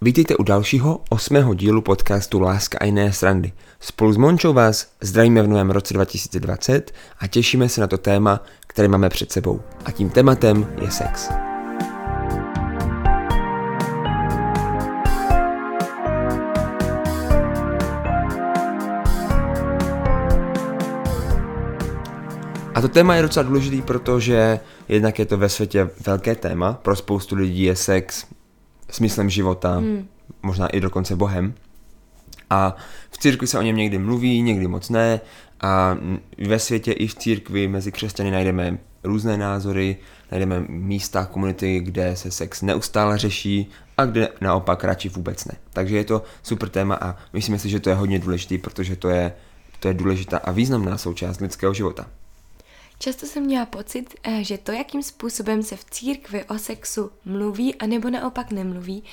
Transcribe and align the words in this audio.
Vítejte 0.00 0.36
u 0.36 0.42
dalšího 0.42 1.00
osmého 1.10 1.54
dílu 1.54 1.82
podcastu 1.82 2.40
Láska 2.40 2.78
a 2.80 2.84
jiné 2.84 3.12
srandy. 3.12 3.52
Spolu 3.80 4.12
s 4.12 4.16
Mončou 4.16 4.52
vás 4.52 4.92
zdravíme 5.00 5.42
v 5.42 5.48
novém 5.48 5.70
roce 5.70 5.94
2020 5.94 6.92
a 7.18 7.26
těšíme 7.26 7.68
se 7.68 7.80
na 7.80 7.86
to 7.86 7.98
téma, 7.98 8.40
které 8.66 8.88
máme 8.88 9.08
před 9.08 9.32
sebou. 9.32 9.60
A 9.84 9.90
tím 9.90 10.10
tématem 10.10 10.66
je 10.82 10.90
sex. 10.90 11.28
A 22.74 22.80
to 22.80 22.88
téma 22.88 23.14
je 23.14 23.22
docela 23.22 23.42
důležitý, 23.42 23.82
protože 23.82 24.60
jednak 24.88 25.18
je 25.18 25.26
to 25.26 25.36
ve 25.36 25.48
světě 25.48 25.90
velké 26.06 26.34
téma, 26.34 26.72
pro 26.72 26.96
spoustu 26.96 27.36
lidí 27.36 27.62
je 27.62 27.76
sex 27.76 28.35
smyslem 28.90 29.30
života, 29.30 29.76
hmm. 29.76 30.08
možná 30.42 30.66
i 30.66 30.80
dokonce 30.80 31.16
Bohem. 31.16 31.54
A 32.50 32.76
v 33.10 33.18
církvi 33.18 33.46
se 33.46 33.58
o 33.58 33.62
něm 33.62 33.76
někdy 33.76 33.98
mluví, 33.98 34.42
někdy 34.42 34.68
moc 34.68 34.90
ne. 34.90 35.20
A 35.60 35.96
ve 36.48 36.58
světě 36.58 36.92
i 36.92 37.06
v 37.06 37.14
církvi 37.14 37.68
mezi 37.68 37.92
křesťany 37.92 38.30
najdeme 38.30 38.78
různé 39.04 39.36
názory, 39.36 39.96
najdeme 40.30 40.64
místa, 40.68 41.24
komunity, 41.24 41.80
kde 41.80 42.16
se 42.16 42.30
sex 42.30 42.62
neustále 42.62 43.18
řeší 43.18 43.70
a 43.96 44.04
kde 44.04 44.28
naopak 44.40 44.84
radši 44.84 45.08
vůbec 45.08 45.44
ne. 45.44 45.54
Takže 45.72 45.96
je 45.96 46.04
to 46.04 46.22
super 46.42 46.68
téma 46.68 46.98
a 47.00 47.16
myslím 47.32 47.58
si, 47.58 47.68
že 47.68 47.80
to 47.80 47.90
je 47.90 47.96
hodně 47.96 48.18
důležitý, 48.18 48.58
protože 48.58 48.96
to 48.96 49.08
je, 49.08 49.32
to 49.80 49.88
je 49.88 49.94
důležitá 49.94 50.38
a 50.38 50.50
významná 50.50 50.98
součást 50.98 51.40
lidského 51.40 51.74
života. 51.74 52.06
Často 52.98 53.26
jsem 53.26 53.42
měla 53.42 53.66
pocit, 53.66 54.14
eh, 54.22 54.44
že 54.44 54.58
to, 54.58 54.72
jakým 54.72 55.02
způsobem 55.02 55.62
se 55.62 55.76
v 55.76 55.84
církvi 55.84 56.44
o 56.44 56.58
sexu 56.58 57.10
mluví, 57.24 57.74
anebo 57.74 58.10
naopak 58.10 58.50
nemluví, 58.50 59.04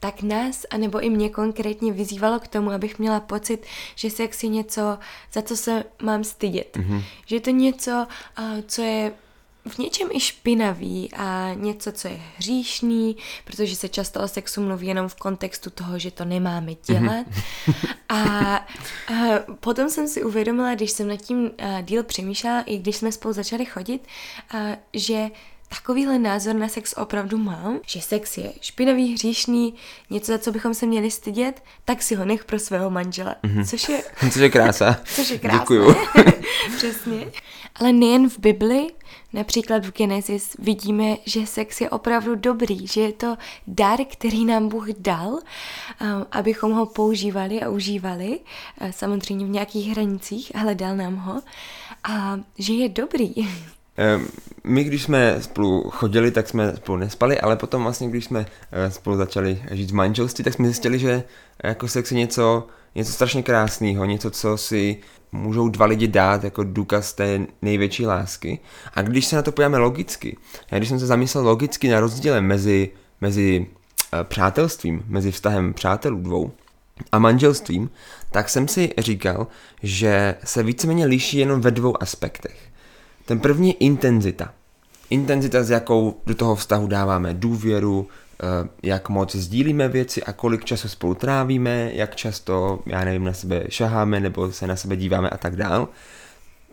tak 0.00 0.22
nás, 0.22 0.66
anebo 0.70 1.00
i 1.00 1.10
mě 1.10 1.30
konkrétně 1.30 1.92
vyzývalo 1.92 2.40
k 2.40 2.48
tomu, 2.48 2.70
abych 2.70 2.98
měla 2.98 3.20
pocit, 3.20 3.66
že 3.94 4.10
sex 4.10 4.42
je 4.42 4.48
něco, 4.48 4.98
za 5.32 5.42
co 5.42 5.56
se 5.56 5.84
mám 6.02 6.24
stydět. 6.24 6.76
Mm-hmm. 6.76 7.02
Že 7.26 7.36
je 7.36 7.40
to 7.40 7.50
něco, 7.50 8.06
eh, 8.38 8.62
co 8.66 8.82
je 8.82 9.12
v 9.68 9.78
něčem 9.78 10.08
i 10.12 10.20
špinavý 10.20 11.10
a 11.12 11.50
něco, 11.54 11.92
co 11.92 12.08
je 12.08 12.20
hříšný, 12.36 13.16
protože 13.44 13.76
se 13.76 13.88
často 13.88 14.20
o 14.20 14.28
sexu 14.28 14.62
mluví 14.62 14.86
jenom 14.86 15.08
v 15.08 15.14
kontextu 15.14 15.70
toho, 15.70 15.98
že 15.98 16.10
to 16.10 16.24
nemáme 16.24 16.74
dělat. 16.74 17.26
a, 18.08 18.16
a 18.16 18.64
potom 19.60 19.90
jsem 19.90 20.08
si 20.08 20.24
uvědomila, 20.24 20.74
když 20.74 20.90
jsem 20.90 21.08
nad 21.08 21.16
tím 21.16 21.50
díl 21.82 22.02
přemýšlela, 22.02 22.60
i 22.60 22.78
když 22.78 22.96
jsme 22.96 23.12
spolu 23.12 23.34
začali 23.34 23.64
chodit, 23.64 24.06
a, 24.50 24.76
že 24.94 25.30
takovýhle 25.76 26.18
názor 26.18 26.54
na 26.54 26.68
sex 26.68 26.94
opravdu 26.96 27.38
mám, 27.38 27.80
že 27.86 28.00
sex 28.00 28.38
je 28.38 28.52
špinavý, 28.60 29.12
hříšný, 29.14 29.74
něco, 30.10 30.32
za 30.32 30.38
co 30.38 30.52
bychom 30.52 30.74
se 30.74 30.86
měli 30.86 31.10
stydět, 31.10 31.62
tak 31.84 32.02
si 32.02 32.14
ho 32.14 32.24
nech 32.24 32.44
pro 32.44 32.58
svého 32.58 32.90
manžela. 32.90 33.36
Mm-hmm. 33.44 33.66
Což 33.66 33.88
je... 33.88 34.02
což 34.32 34.36
je 34.36 34.50
krása. 34.50 35.00
což 35.04 35.30
je 35.30 35.38
krása. 35.38 35.58
Děkuju. 35.60 35.94
Přesně. 36.76 37.26
Ale 37.74 37.92
nejen 37.92 38.30
v 38.30 38.38
Bibli, 38.38 38.86
například 39.32 39.86
v 39.86 39.92
Genesis 39.92 40.56
vidíme, 40.58 41.16
že 41.26 41.46
sex 41.46 41.80
je 41.80 41.90
opravdu 41.90 42.34
dobrý, 42.34 42.86
že 42.86 43.00
je 43.00 43.12
to 43.12 43.36
dar, 43.66 43.98
který 44.12 44.44
nám 44.44 44.68
Bůh 44.68 44.88
dal, 44.88 45.38
abychom 46.32 46.72
ho 46.72 46.86
používali 46.86 47.62
a 47.62 47.68
užívali, 47.68 48.40
samozřejmě 48.90 49.46
v 49.46 49.48
nějakých 49.48 49.90
hranicích, 49.90 50.56
ale 50.56 50.74
dal 50.74 50.96
nám 50.96 51.16
ho, 51.16 51.40
a 52.04 52.40
že 52.58 52.72
je 52.72 52.88
dobrý. 52.88 53.34
Ehm, 53.96 54.26
my, 54.64 54.84
když 54.84 55.02
jsme 55.02 55.36
spolu 55.40 55.90
chodili, 55.90 56.30
tak 56.30 56.48
jsme 56.48 56.76
spolu 56.76 56.98
nespali, 56.98 57.40
ale 57.40 57.56
potom 57.56 57.82
vlastně, 57.82 58.08
když 58.08 58.24
jsme 58.24 58.46
eh, 58.72 58.90
spolu 58.90 59.16
začali 59.16 59.62
žít 59.70 59.90
v 59.90 59.94
manželství, 59.94 60.44
tak 60.44 60.54
jsme 60.54 60.66
zjistili, 60.66 60.98
že 60.98 61.22
jako 61.64 61.88
sex 61.88 62.12
je 62.12 62.18
něco, 62.18 62.66
něco 62.94 63.12
strašně 63.12 63.42
krásného, 63.42 64.04
něco, 64.04 64.30
co 64.30 64.56
si 64.56 64.96
můžou 65.32 65.68
dva 65.68 65.86
lidi 65.86 66.08
dát 66.08 66.44
jako 66.44 66.64
důkaz 66.64 67.12
té 67.12 67.46
největší 67.62 68.06
lásky. 68.06 68.58
A 68.94 69.02
když 69.02 69.26
se 69.26 69.36
na 69.36 69.42
to 69.42 69.52
podíváme 69.52 69.78
logicky, 69.78 70.36
já 70.70 70.78
když 70.78 70.88
jsem 70.88 71.00
se 71.00 71.06
zamyslel 71.06 71.44
logicky 71.44 71.88
na 71.88 72.00
rozdíle 72.00 72.40
mezi, 72.40 72.90
mezi 73.20 73.66
uh, 74.12 74.22
přátelstvím, 74.22 75.02
mezi 75.06 75.32
vztahem 75.32 75.74
přátelů 75.74 76.20
dvou 76.20 76.52
a 77.12 77.18
manželstvím, 77.18 77.90
tak 78.30 78.48
jsem 78.48 78.68
si 78.68 78.92
říkal, 78.98 79.46
že 79.82 80.34
se 80.44 80.62
víceméně 80.62 81.06
liší 81.06 81.38
jenom 81.38 81.60
ve 81.60 81.70
dvou 81.70 82.02
aspektech. 82.02 82.69
Ten 83.30 83.40
první 83.40 83.68
je 83.68 83.74
intenzita. 83.74 84.52
Intenzita, 85.10 85.62
s 85.62 85.70
jakou 85.70 86.20
do 86.26 86.34
toho 86.34 86.54
vztahu 86.54 86.86
dáváme 86.86 87.34
důvěru, 87.34 88.08
eh, 88.08 88.68
jak 88.82 89.08
moc 89.08 89.34
sdílíme 89.34 89.88
věci 89.88 90.22
a 90.22 90.32
kolik 90.32 90.64
času 90.64 90.88
spolu 90.88 91.14
trávíme, 91.14 91.90
jak 91.94 92.16
často, 92.16 92.80
já 92.86 93.04
nevím, 93.04 93.24
na 93.24 93.32
sebe 93.32 93.64
šaháme 93.68 94.20
nebo 94.20 94.52
se 94.52 94.66
na 94.66 94.76
sebe 94.76 94.96
díváme 94.96 95.30
a 95.30 95.36
tak 95.36 95.56
dál. 95.56 95.88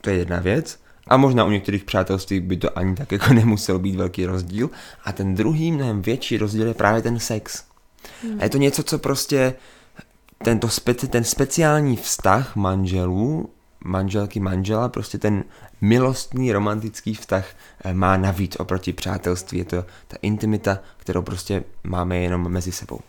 To 0.01 0.09
je 0.09 0.18
jedna 0.18 0.40
věc. 0.40 0.79
A 1.07 1.18
možná 1.18 1.45
u 1.45 1.50
některých 1.50 1.84
přátelství 1.84 2.40
by 2.40 2.57
to 2.57 2.78
ani 2.78 2.95
tak 2.95 3.12
jako 3.12 3.34
nemusel 3.34 3.79
být 3.79 3.95
velký 3.95 4.25
rozdíl. 4.25 4.69
A 5.03 5.12
ten 5.12 5.35
druhý, 5.35 5.72
mnohem 5.72 6.01
větší 6.01 6.38
rozdíl 6.38 6.68
je 6.68 6.74
právě 6.74 7.01
ten 7.01 7.19
sex. 7.19 7.63
A 8.39 8.44
je 8.44 8.50
to 8.50 8.57
něco, 8.57 8.84
co 8.84 9.00
prostě 9.00 9.53
tento 10.44 10.69
speci, 10.69 11.07
ten 11.07 11.24
speciální 11.24 11.95
vztah 11.95 12.56
manželů, 12.56 13.50
manželky, 13.88 14.40
manžela, 14.40 14.90
prostě 14.90 15.18
ten 15.18 15.44
milostný 15.81 16.52
romantický 16.52 17.14
vztah 17.14 17.46
eh, 17.84 17.94
má 17.94 18.18
navíc 18.18 18.56
oproti 18.56 18.94
přátelství. 18.94 19.58
Je 19.58 19.66
to 19.66 19.86
ta 20.08 20.18
intimita, 20.22 20.80
kterou 20.98 21.22
prostě 21.22 21.64
máme 21.84 22.18
jenom 22.18 22.52
mezi 22.52 22.72
sebou. 22.72 23.00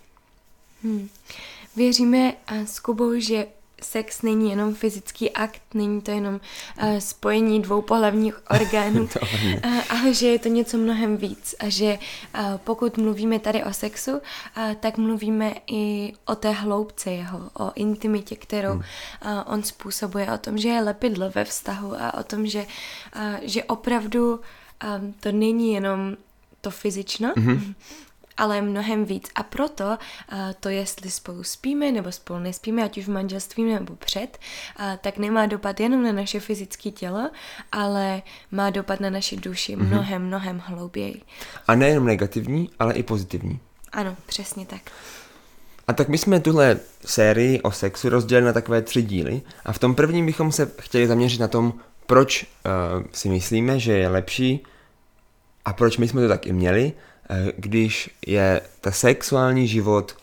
Hmm. 0.83 1.09
Věříme 1.77 2.33
s 2.65 2.81
Kubou, 2.81 3.21
že 3.21 3.47
sex 3.83 4.23
není 4.23 4.51
jenom 4.51 4.75
fyzický 4.75 5.31
akt, 5.31 5.63
není 5.75 6.01
to 6.01 6.11
jenom 6.11 6.35
uh, 6.35 6.99
spojení 6.99 7.63
dvou 7.63 7.83
pohlavních 7.83 8.41
orgánů, 8.51 9.03
uh, 9.65 9.81
ale 9.89 10.15
že 10.15 10.27
je 10.27 10.39
to 10.39 10.49
něco 10.49 10.79
mnohem 10.79 11.17
víc 11.17 11.55
a 11.61 11.69
že 11.69 11.99
uh, 12.35 12.41
pokud 12.57 12.97
mluvíme 12.97 13.39
tady 13.39 13.65
o 13.65 13.73
sexu, 13.73 14.13
uh, 14.13 14.21
tak 14.81 14.99
mluvíme 14.99 15.55
i 15.67 16.13
o 16.25 16.35
té 16.35 16.51
hloubce 16.51 17.11
jeho, 17.11 17.51
o 17.55 17.73
intimitě, 17.75 18.37
kterou 18.37 18.73
hmm. 18.73 18.83
uh, 19.25 19.43
on 19.47 19.63
způsobuje, 19.63 20.33
o 20.33 20.39
tom, 20.39 20.59
že 20.59 20.69
je 20.69 20.83
lepidlo 20.83 21.31
ve 21.31 21.45
vztahu 21.45 21.95
a 22.01 22.15
o 22.15 22.23
tom, 22.23 22.47
že, 22.47 22.67
uh, 23.17 23.23
že 23.43 23.65
opravdu 23.65 24.41
um, 24.99 25.15
to 25.21 25.33
není 25.33 25.73
jenom 25.73 26.17
to 26.61 26.71
fyzično, 26.71 27.33
mm-hmm 27.33 27.75
ale 28.39 28.63
mnohem 28.63 29.05
víc. 29.05 29.29
A 29.35 29.43
proto 29.43 29.85
uh, 29.85 30.39
to, 30.61 30.69
jestli 30.69 31.11
spolu 31.11 31.43
spíme 31.43 31.93
nebo 31.93 32.13
spolu 32.13 32.39
nespíme, 32.39 32.85
ať 32.85 32.99
už 32.99 33.05
v 33.05 33.11
manželství 33.11 33.65
nebo 33.65 33.97
před, 33.97 34.39
uh, 34.81 34.85
tak 35.01 35.19
nemá 35.19 35.47
dopad 35.47 35.81
jenom 35.81 36.03
na 36.03 36.13
naše 36.13 36.41
fyzické 36.41 36.91
tělo, 36.91 37.31
ale 37.73 38.23
má 38.51 38.71
dopad 38.71 39.01
na 39.01 39.11
naši 39.11 39.37
duši 39.37 39.77
mm-hmm. 39.77 39.87
mnohem, 39.87 40.27
mnohem 40.27 40.63
hlouběji. 40.65 41.23
A 41.69 41.75
nejenom 41.75 42.07
negativní, 42.07 42.71
ale 42.79 42.95
i 42.95 43.03
pozitivní. 43.03 43.61
Ano, 43.93 44.17
přesně 44.27 44.67
tak. 44.67 44.81
A 45.89 45.93
tak 45.93 46.09
my 46.09 46.19
jsme 46.19 46.41
tuhle 46.41 46.79
sérii 47.05 47.61
o 47.63 47.71
sexu 47.71 48.09
rozdělili 48.09 48.47
na 48.47 48.53
takové 48.53 48.83
tři 48.83 49.03
díly 49.03 49.43
a 49.65 49.73
v 49.73 49.79
tom 49.79 49.95
prvním 49.95 50.27
bychom 50.27 50.53
se 50.53 50.71
chtěli 50.81 51.07
zaměřit 51.07 51.41
na 51.41 51.49
tom, 51.49 51.75
proč 52.07 52.43
uh, 52.45 53.07
si 53.13 53.29
myslíme, 53.29 53.79
že 53.79 53.93
je 53.93 54.09
lepší 54.09 54.65
a 55.65 55.73
proč 55.73 55.99
my 55.99 56.09
jsme 56.09 56.23
to 56.23 56.29
tak 56.29 56.47
i 56.47 56.53
měli 56.53 56.93
Eh, 57.18 57.18
když 57.57 58.11
je 58.27 58.61
ta 58.81 58.91
sexuální 58.91 59.69
život 59.69 60.17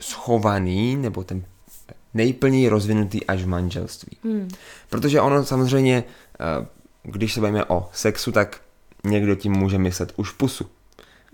schovaný, 0.00 0.96
nebo 0.96 1.24
ten 1.24 1.44
nejplněji 2.14 2.68
rozvinutý 2.68 3.26
až 3.26 3.42
v 3.42 3.46
manželství. 3.46 4.16
Hmm. 4.24 4.48
Protože 4.88 5.20
ono 5.20 5.44
samozřejmě, 5.44 6.04
eh, 6.40 6.66
když 7.02 7.34
se 7.34 7.40
bavíme 7.40 7.64
o 7.64 7.88
sexu, 7.92 8.32
tak 8.32 8.60
někdo 9.04 9.34
tím 9.34 9.52
může 9.52 9.78
myslet 9.78 10.12
už 10.16 10.30
pusu. 10.30 10.64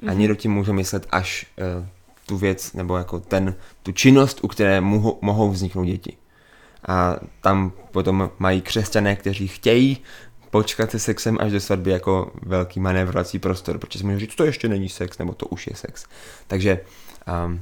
A 0.07 0.11
hmm. 0.11 0.19
někdo 0.19 0.35
tím 0.35 0.53
může 0.53 0.73
myslet 0.73 1.07
až 1.11 1.47
uh, 1.79 1.87
tu 2.27 2.37
věc, 2.37 2.73
nebo 2.73 2.97
jako 2.97 3.21
ten, 3.21 3.55
tu 3.83 3.93
činnost, 3.93 4.39
u 4.43 4.49
které 4.49 4.81
mohou, 4.81 5.19
mohou 5.23 5.51
vzniknout 5.51 5.85
děti. 5.85 6.17
A 6.89 7.17
tam 7.41 7.73
potom 7.91 8.31
mají 8.39 8.61
křesťané, 8.61 9.17
kteří 9.17 9.49
chtějí 9.49 9.99
počkat 10.55 10.91
se 10.91 10.99
sexem 10.99 11.39
až 11.41 11.53
do 11.53 11.61
svatby 11.61 11.91
jako 11.91 12.33
velký 12.43 12.81
manévrovací 12.81 13.39
prostor, 13.39 13.79
protože 13.79 13.99
si 13.99 14.05
můžeme 14.05 14.21
říct, 14.21 14.35
to 14.35 14.45
ještě 14.45 14.69
není 14.69 14.89
sex, 14.89 15.19
nebo 15.19 15.35
to 15.35 15.47
už 15.47 15.67
je 15.67 15.77
sex. 15.77 16.07
Takže, 16.47 16.81
um, 17.47 17.61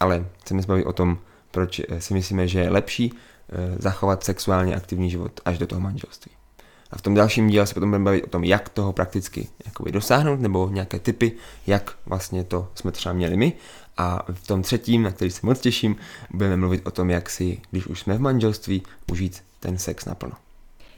ale 0.00 0.26
chceme 0.40 0.62
se 0.62 0.68
bavit 0.68 0.84
o 0.84 0.92
tom, 0.92 1.18
proč 1.50 1.80
eh, 1.88 2.00
si 2.00 2.14
myslíme, 2.14 2.48
že 2.48 2.60
je 2.60 2.70
lepší 2.70 3.12
uh, 3.12 3.18
zachovat 3.78 4.24
sexuálně 4.24 4.74
aktivní 4.76 5.10
život 5.10 5.40
až 5.44 5.58
do 5.58 5.66
toho 5.66 5.80
manželství. 5.80 6.32
A 6.90 6.98
v 6.98 7.02
tom 7.02 7.14
dalším 7.14 7.48
díle 7.48 7.66
se 7.66 7.74
potom 7.74 7.90
budeme 7.90 8.04
bavit 8.04 8.24
o 8.24 8.30
tom, 8.30 8.44
jak 8.44 8.68
toho 8.68 8.92
prakticky 8.92 9.48
jakoby 9.66 9.92
dosáhnout, 9.92 10.40
nebo 10.40 10.68
nějaké 10.72 10.98
typy, 10.98 11.32
jak 11.66 11.96
vlastně 12.06 12.44
to 12.44 12.68
jsme 12.74 12.92
třeba 12.92 13.12
měli 13.12 13.36
my. 13.36 13.52
A 13.96 14.22
v 14.32 14.46
tom 14.46 14.62
třetím, 14.62 15.02
na 15.02 15.10
který 15.10 15.30
se 15.30 15.40
moc 15.42 15.60
těším, 15.60 15.96
budeme 16.30 16.56
mluvit 16.56 16.86
o 16.86 16.90
tom, 16.90 17.10
jak 17.10 17.30
si, 17.30 17.60
když 17.70 17.86
už 17.86 18.00
jsme 18.00 18.14
v 18.14 18.20
manželství, 18.20 18.82
užít 19.10 19.42
ten 19.60 19.78
sex 19.78 20.04
naplno. 20.04 20.34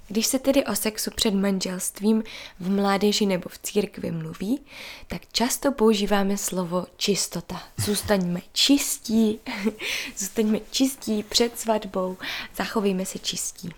Když 0.08 0.26
se 0.26 0.38
tedy 0.38 0.64
o 0.64 0.74
sexu 0.74 1.10
před 1.10 1.34
manželstvím 1.34 2.22
v 2.60 2.70
mládeži 2.70 3.26
nebo 3.26 3.48
v 3.48 3.58
církvi 3.58 4.10
mluví, 4.10 4.60
tak 5.06 5.22
často 5.32 5.72
používáme 5.72 6.36
slovo 6.36 6.86
čistota. 6.96 7.62
Zůstaňme 7.76 8.40
čistí, 8.52 9.40
zůstaňme 10.16 10.60
čistí 10.70 11.22
před 11.22 11.58
svatbou, 11.58 12.16
zachovejme 12.56 13.06
se 13.06 13.18
čistí. 13.18 13.70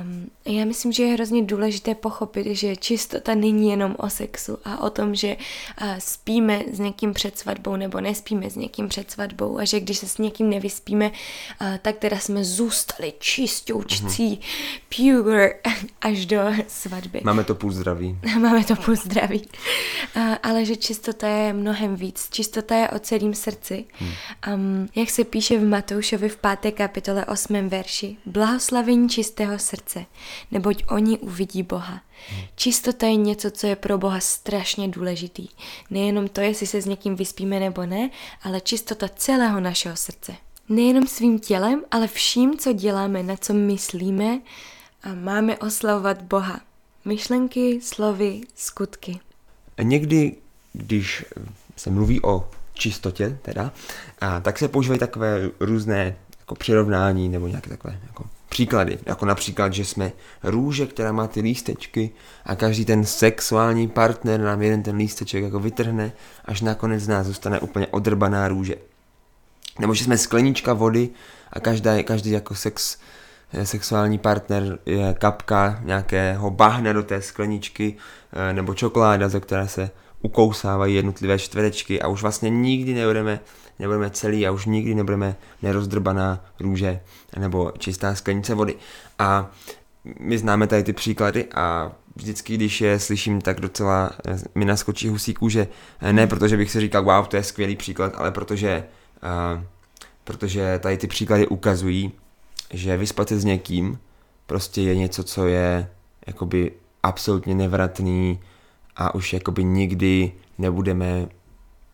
Um, 0.00 0.30
já 0.44 0.64
myslím, 0.64 0.92
že 0.92 1.02
je 1.02 1.14
hrozně 1.14 1.42
důležité 1.42 1.94
pochopit, 1.94 2.46
že 2.56 2.76
čistota 2.76 3.34
není 3.34 3.70
jenom 3.70 3.96
o 3.98 4.10
sexu 4.10 4.58
a 4.64 4.80
o 4.80 4.90
tom, 4.90 5.14
že 5.14 5.36
uh, 5.36 5.88
spíme 5.98 6.62
s 6.72 6.78
někým 6.78 7.14
před 7.14 7.38
svatbou 7.38 7.76
nebo 7.76 8.00
nespíme 8.00 8.50
s 8.50 8.56
někým 8.56 8.88
před 8.88 9.10
svatbou 9.10 9.58
a 9.58 9.64
že 9.64 9.80
když 9.80 9.98
se 9.98 10.08
s 10.08 10.18
někým 10.18 10.50
nevyspíme, 10.50 11.10
uh, 11.10 11.66
tak 11.82 11.98
teda 11.98 12.18
jsme 12.18 12.44
zůstali 12.44 13.12
čistoučcí, 13.18 14.40
mm-hmm. 14.40 15.22
pure 15.22 15.54
až 16.00 16.26
do 16.26 16.40
svatby. 16.68 17.20
Máme 17.24 17.44
to 17.44 17.54
půl 17.54 17.72
zdraví. 17.72 18.18
Máme 18.40 18.64
to 18.64 18.76
půl 18.76 18.96
zdraví. 18.96 19.48
Uh, 20.16 20.34
ale 20.42 20.64
že 20.64 20.76
čistota 20.76 21.28
je 21.28 21.52
mnohem 21.52 21.96
víc. 21.96 22.28
Čistota 22.30 22.76
je 22.76 22.88
o 22.88 22.98
celém 22.98 23.34
srdci. 23.34 23.84
Hmm. 23.92 24.10
Um, 24.54 24.88
jak 24.96 25.10
se 25.10 25.24
píše 25.24 25.58
v 25.58 25.68
Matoušovi 25.68 26.28
v 26.28 26.36
páté 26.36 26.72
kapitole 26.72 27.24
8. 27.24 27.68
verši. 27.68 28.16
Blahoslavení 28.26 29.08
čistého 29.08 29.58
srdce, 29.58 29.79
neboť 30.50 30.84
oni 30.88 31.18
uvidí 31.18 31.62
Boha. 31.62 32.00
Čistota 32.56 33.06
je 33.06 33.16
něco, 33.16 33.50
co 33.50 33.66
je 33.66 33.76
pro 33.76 33.98
Boha 33.98 34.20
strašně 34.20 34.88
důležitý. 34.88 35.48
Nejenom 35.90 36.28
to, 36.28 36.40
jestli 36.40 36.66
se 36.66 36.82
s 36.82 36.86
někým 36.86 37.16
vyspíme 37.16 37.60
nebo 37.60 37.86
ne, 37.86 38.10
ale 38.42 38.60
čistota 38.60 39.08
celého 39.08 39.60
našeho 39.60 39.96
srdce. 39.96 40.36
Nejenom 40.68 41.06
svým 41.06 41.38
tělem, 41.38 41.82
ale 41.90 42.08
vším, 42.08 42.58
co 42.58 42.72
děláme, 42.72 43.22
na 43.22 43.36
co 43.36 43.54
myslíme 43.54 44.40
a 45.02 45.14
máme 45.14 45.58
oslavovat 45.58 46.22
Boha. 46.22 46.60
Myšlenky, 47.04 47.80
slovy, 47.82 48.40
skutky. 48.54 49.20
Někdy, 49.82 50.36
když 50.72 51.24
se 51.76 51.90
mluví 51.90 52.22
o 52.22 52.50
čistotě, 52.74 53.38
teda, 53.42 53.72
a 54.20 54.40
tak 54.40 54.58
se 54.58 54.68
používají 54.68 54.98
takové 55.00 55.50
různé 55.60 56.16
jako 56.40 56.54
přirovnání 56.54 57.28
nebo 57.28 57.48
nějaké 57.48 57.70
takové 57.70 58.00
jako 58.06 58.24
příklady, 58.50 58.98
jako 59.06 59.26
například, 59.26 59.72
že 59.72 59.84
jsme 59.84 60.12
růže, 60.42 60.86
která 60.86 61.12
má 61.12 61.26
ty 61.26 61.40
lístečky 61.40 62.10
a 62.44 62.56
každý 62.56 62.84
ten 62.84 63.04
sexuální 63.04 63.88
partner 63.88 64.40
nám 64.40 64.62
jeden 64.62 64.82
ten 64.82 64.96
lísteček 64.96 65.44
jako 65.44 65.60
vytrhne, 65.60 66.12
až 66.44 66.60
nakonec 66.60 67.02
z 67.02 67.08
nás 67.08 67.26
zůstane 67.26 67.60
úplně 67.60 67.86
odrbaná 67.86 68.48
růže. 68.48 68.74
Nebo 69.78 69.94
že 69.94 70.04
jsme 70.04 70.18
sklenička 70.18 70.72
vody 70.72 71.08
a 71.52 71.60
každá, 71.60 72.02
každý 72.02 72.30
jako 72.30 72.54
sex, 72.54 72.98
eh, 73.52 73.66
sexuální 73.66 74.18
partner 74.18 74.78
je 74.86 75.14
kapka 75.18 75.80
nějakého 75.84 76.50
bahna 76.50 76.92
do 76.92 77.02
té 77.02 77.22
skleničky 77.22 77.96
eh, 78.32 78.52
nebo 78.52 78.74
čokoláda, 78.74 79.28
ze 79.28 79.40
které 79.40 79.68
se 79.68 79.90
ukousávají 80.22 80.94
jednotlivé 80.94 81.38
čtverečky 81.38 82.02
a 82.02 82.08
už 82.08 82.22
vlastně 82.22 82.50
nikdy 82.50 82.94
nebudeme 82.94 83.40
nebudeme 83.80 84.10
celý 84.10 84.46
a 84.46 84.50
už 84.50 84.66
nikdy 84.66 84.94
nebudeme 84.94 85.36
nerozdrbaná 85.62 86.44
růže 86.60 87.00
nebo 87.38 87.72
čistá 87.78 88.14
sklenice 88.14 88.54
vody. 88.54 88.76
A 89.18 89.50
my 90.20 90.38
známe 90.38 90.66
tady 90.66 90.82
ty 90.82 90.92
příklady 90.92 91.44
a 91.54 91.92
vždycky, 92.16 92.54
když 92.54 92.80
je 92.80 92.98
slyším, 92.98 93.40
tak 93.40 93.60
docela 93.60 94.10
eh, 94.28 94.38
mi 94.54 94.64
naskočí 94.64 95.08
husí 95.08 95.34
kůže. 95.34 95.68
Eh, 96.00 96.12
ne 96.12 96.26
protože 96.26 96.56
bych 96.56 96.70
si 96.70 96.80
říkal, 96.80 97.04
wow, 97.04 97.26
to 97.26 97.36
je 97.36 97.42
skvělý 97.42 97.76
příklad, 97.76 98.12
ale 98.16 98.30
protože, 98.30 98.84
uh, 99.56 99.62
protože 100.24 100.78
tady 100.82 100.96
ty 100.96 101.06
příklady 101.06 101.46
ukazují, 101.46 102.12
že 102.70 102.96
vyspat 102.96 103.28
se 103.28 103.40
s 103.40 103.44
někým 103.44 103.98
prostě 104.46 104.82
je 104.82 104.96
něco, 104.96 105.24
co 105.24 105.46
je 105.46 105.88
jakoby 106.26 106.72
absolutně 107.02 107.54
nevratný 107.54 108.40
a 108.96 109.14
už 109.14 109.32
jakoby 109.32 109.64
nikdy 109.64 110.32
nebudeme 110.58 111.28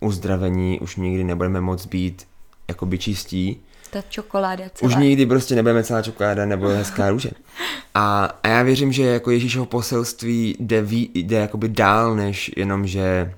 uzdravení 0.00 0.80
už 0.80 0.96
nikdy 0.96 1.24
nebudeme 1.24 1.60
moc 1.60 1.86
být 1.86 2.26
jakoby 2.68 2.98
čistí. 2.98 3.60
Ta 3.90 4.02
čokoláda 4.08 4.64
celá. 4.74 4.88
Už 4.88 4.96
nikdy 4.96 5.26
prostě 5.26 5.54
nebudeme 5.54 5.84
celá 5.84 6.02
čokoláda 6.02 6.46
nebo 6.46 6.68
hezká 6.68 7.10
růže. 7.10 7.30
A, 7.94 8.24
a 8.42 8.48
já 8.48 8.62
věřím, 8.62 8.92
že 8.92 9.02
jako 9.02 9.30
Ježíšovo 9.30 9.66
poselství 9.66 10.56
jde, 10.60 10.82
ví, 10.82 11.10
jde 11.14 11.36
jakoby 11.36 11.68
dál, 11.68 12.16
než 12.16 12.50
jenom, 12.56 12.86
že 12.86 13.34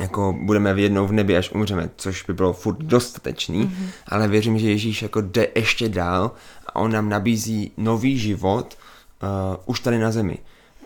jako 0.00 0.36
budeme 0.42 0.74
v 0.74 0.78
jednou 0.78 1.06
v 1.06 1.12
nebi, 1.12 1.36
až 1.36 1.50
umřeme, 1.52 1.90
což 1.96 2.22
by 2.22 2.34
bylo 2.34 2.52
furt 2.52 2.78
dostatečný, 2.78 3.64
mm-hmm. 3.64 3.86
ale 4.06 4.28
věřím, 4.28 4.58
že 4.58 4.70
Ježíš 4.70 5.02
jako 5.02 5.20
jde 5.20 5.48
ještě 5.54 5.88
dál 5.88 6.30
a 6.66 6.76
on 6.76 6.92
nám 6.92 7.08
nabízí 7.08 7.72
nový 7.76 8.18
život 8.18 8.78
uh, 9.22 9.28
už 9.66 9.80
tady 9.80 9.98
na 9.98 10.10
zemi. 10.10 10.38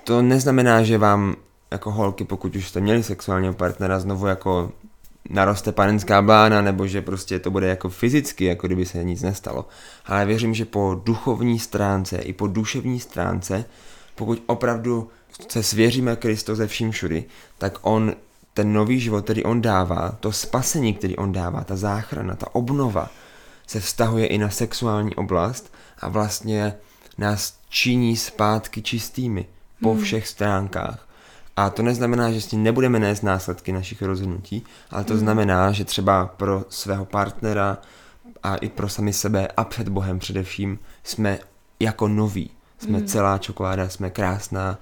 To 0.05 0.23
neznamená, 0.23 0.83
že 0.83 0.99
vám 0.99 1.37
jako 1.71 1.91
holky, 1.91 2.25
pokud 2.25 2.57
už 2.57 2.69
jste 2.69 2.81
měli 2.81 3.03
sexuálního 3.03 3.55
partnera, 3.55 4.01
znovu 4.01 4.27
jako 4.27 4.73
naroste 5.31 5.73
panenská 5.73 6.23
blána, 6.23 6.63
nebo 6.63 6.87
že 6.87 7.03
prostě 7.03 7.39
to 7.39 7.51
bude 7.51 7.67
jako 7.67 7.89
fyzicky, 7.89 8.45
jako 8.45 8.67
kdyby 8.67 8.87
se 8.87 9.05
nic 9.05 9.23
nestalo. 9.23 9.69
Ale 10.07 10.27
věřím, 10.27 10.55
že 10.55 10.65
po 10.65 11.01
duchovní 11.05 11.59
stránce 11.59 12.17
i 12.17 12.33
po 12.33 12.47
duševní 12.47 13.01
stránce, 13.01 13.65
pokud 14.15 14.43
opravdu 14.47 15.09
se 15.49 15.63
svěříme 15.63 16.17
Kristu 16.17 16.55
ze 16.55 16.67
vším 16.67 16.91
všudy, 16.91 17.25
tak 17.59 17.79
on 17.83 18.15
ten 18.55 18.73
nový 18.73 19.01
život, 19.01 19.25
který 19.25 19.45
on 19.45 19.61
dává, 19.61 20.17
to 20.21 20.33
spasení, 20.33 20.95
který 20.95 21.17
on 21.17 21.33
dává, 21.33 21.65
ta 21.65 21.77
záchrana, 21.77 22.35
ta 22.37 22.55
obnova, 22.55 23.11
se 23.67 23.81
vztahuje 23.81 24.27
i 24.27 24.39
na 24.39 24.51
sexuální 24.51 25.15
oblast 25.15 25.73
a 25.99 26.09
vlastně 26.09 26.75
nás 27.19 27.55
činí 27.69 28.17
zpátky 28.17 28.83
čistými 28.83 29.47
po 29.83 29.95
hmm. 29.95 30.03
všech 30.03 30.29
stránkách. 30.29 31.06
A 31.57 31.71
to 31.71 31.83
neznamená, 31.83 32.31
že 32.33 32.41
s 32.41 32.47
tím 32.47 32.63
nebudeme 32.63 32.99
nést 32.99 33.23
následky 33.23 33.73
našich 33.73 34.03
rozhodnutí, 34.03 34.65
ale 34.91 35.05
to 35.05 35.13
mm. 35.13 35.21
znamená, 35.21 35.73
že 35.73 35.85
třeba 35.85 36.27
pro 36.27 36.65
svého 36.69 37.05
partnera 37.05 37.79
a 38.43 38.57
i 38.57 38.69
pro 38.69 38.89
sami 38.89 39.13
sebe 39.13 39.49
a 39.57 39.65
před 39.65 39.89
Bohem 39.89 40.19
především 40.19 40.79
jsme 41.03 41.39
jako 41.81 42.09
noví. 42.09 42.51
Jsme 42.79 42.99
mm. 42.99 43.07
celá 43.07 43.39
čokoláda, 43.39 43.89
jsme 43.89 44.11
krásná, 44.11 44.79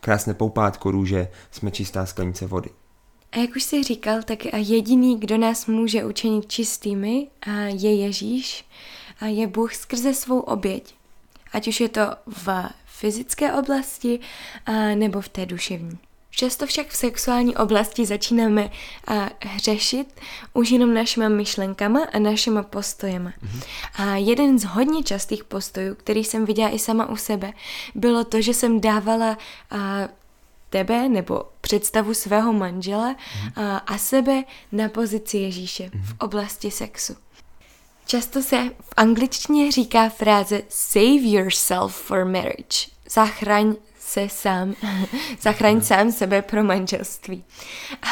krásné 0.00 0.34
poupátko 0.34 0.90
růže, 0.90 1.28
jsme 1.50 1.70
čistá 1.70 2.06
sklenice 2.06 2.46
vody. 2.46 2.70
A 3.32 3.38
jak 3.38 3.56
už 3.56 3.62
jsi 3.62 3.82
říkal, 3.82 4.22
tak 4.22 4.44
jediný, 4.44 5.20
kdo 5.20 5.38
nás 5.38 5.66
může 5.66 6.04
učinit 6.04 6.46
čistými, 6.46 7.28
je 7.66 7.94
Ježíš 7.94 8.64
a 9.20 9.26
je 9.26 9.46
Bůh 9.46 9.74
skrze 9.74 10.14
svou 10.14 10.40
oběť. 10.40 10.94
Ať 11.52 11.68
už 11.68 11.80
je 11.80 11.88
to 11.88 12.00
v 12.26 12.48
fyzické 12.98 13.52
oblasti 13.52 14.20
a, 14.66 14.72
nebo 14.72 15.20
v 15.20 15.28
té 15.28 15.46
duševní. 15.46 15.98
Často 16.30 16.66
však 16.66 16.88
v 16.88 16.96
sexuální 16.96 17.56
oblasti 17.56 18.06
začínáme 18.06 18.70
a, 19.06 19.30
hřešit 19.40 20.20
už 20.52 20.70
jenom 20.70 20.94
našimi 20.94 21.28
myšlenkama 21.28 22.00
a 22.12 22.18
našimi 22.18 22.62
postojema. 22.62 23.30
Mm-hmm. 23.30 23.62
A 23.94 24.16
jeden 24.16 24.58
z 24.58 24.64
hodně 24.64 25.02
častých 25.02 25.44
postojů, 25.44 25.94
který 25.94 26.24
jsem 26.24 26.44
viděla 26.44 26.70
i 26.70 26.78
sama 26.78 27.08
u 27.08 27.16
sebe, 27.16 27.52
bylo 27.94 28.24
to, 28.24 28.40
že 28.40 28.54
jsem 28.54 28.80
dávala 28.80 29.38
a, 29.70 30.08
tebe 30.70 31.08
nebo 31.08 31.42
představu 31.60 32.14
svého 32.14 32.52
manžela 32.52 33.14
mm-hmm. 33.14 33.52
a, 33.56 33.76
a 33.76 33.98
sebe 33.98 34.44
na 34.72 34.88
pozici 34.88 35.38
Ježíše 35.38 35.84
mm-hmm. 35.84 36.02
v 36.02 36.14
oblasti 36.18 36.70
sexu. 36.70 37.16
Často 38.06 38.42
se 38.42 38.70
v 38.80 38.92
angličtině 38.96 39.72
říká 39.72 40.08
fráze 40.08 40.62
save 40.68 41.20
yourself 41.22 41.96
for 41.96 42.24
marriage. 42.24 42.88
Zachraň 43.10 43.74
se 43.98 44.28
sám, 44.28 44.74
zachraň 45.40 45.80
sám 45.80 46.12
sebe 46.12 46.42
pro 46.42 46.64
manželství. 46.64 47.44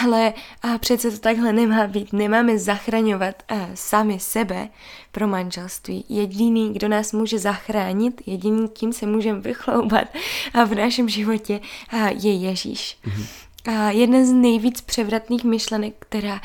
Ale 0.04 0.32
a 0.62 0.78
přece 0.78 1.10
to 1.10 1.18
takhle 1.18 1.52
nemá 1.52 1.86
být. 1.86 2.12
Nemáme 2.12 2.58
zachraňovat 2.58 3.42
a, 3.48 3.68
sami 3.74 4.20
sebe 4.20 4.68
pro 5.12 5.28
manželství. 5.28 6.04
Jediný, 6.08 6.72
kdo 6.72 6.88
nás 6.88 7.12
může 7.12 7.38
zachránit, 7.38 8.22
jediný, 8.26 8.68
kým 8.68 8.92
se 8.92 9.06
můžeme 9.06 9.40
vychloubat 9.40 10.08
a 10.54 10.64
v 10.64 10.74
našem 10.74 11.08
životě 11.08 11.60
a, 11.88 11.96
je 12.08 12.34
Ježíš. 12.34 12.98
Mm-hmm. 13.06 13.26
A 13.66 13.90
jedna 13.90 14.24
z 14.24 14.32
nejvíc 14.32 14.80
převratných 14.80 15.44
myšlenek, 15.44 15.94
která 15.98 16.40